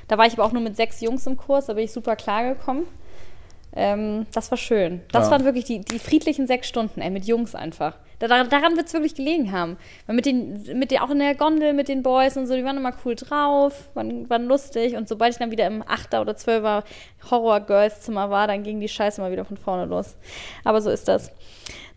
[0.07, 2.15] Da war ich aber auch nur mit sechs Jungs im Kurs, da bin ich super
[2.15, 2.83] klargekommen.
[3.75, 5.01] Ähm, das war schön.
[5.11, 5.31] Das Ja.
[5.31, 7.95] waren wirklich die, die friedlichen sechs Stunden, ey, mit Jungs einfach.
[8.23, 9.75] Da, daran daran wird es wirklich gelegen haben.
[10.07, 12.63] Weil mit den, mit den, auch in der Gondel mit den Boys und so, die
[12.63, 14.95] waren immer cool drauf, waren, waren lustig.
[14.95, 16.83] Und sobald ich dann wieder im 8er oder 12er
[17.29, 20.15] Horror-Girls-Zimmer war, dann ging die Scheiße mal wieder von vorne los.
[20.63, 21.31] Aber so ist das.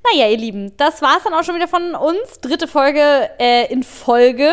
[0.02, 2.40] Naja, ihr Lieben, das war's dann auch schon wieder von uns.
[2.40, 4.52] Dritte Folge äh, in Folge.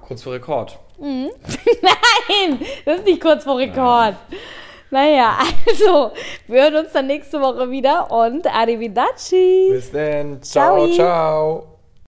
[0.00, 0.76] Kurz vor Rekord.
[0.98, 4.16] Nein, das ist nicht kurz vor Rekord.
[4.92, 6.12] Naja, also,
[6.46, 9.68] wir hören uns dann nächste Woche wieder und arrivederci.
[9.70, 10.42] Bis dann.
[10.42, 10.94] Ciao, Ciao.
[10.94, 11.71] ciao.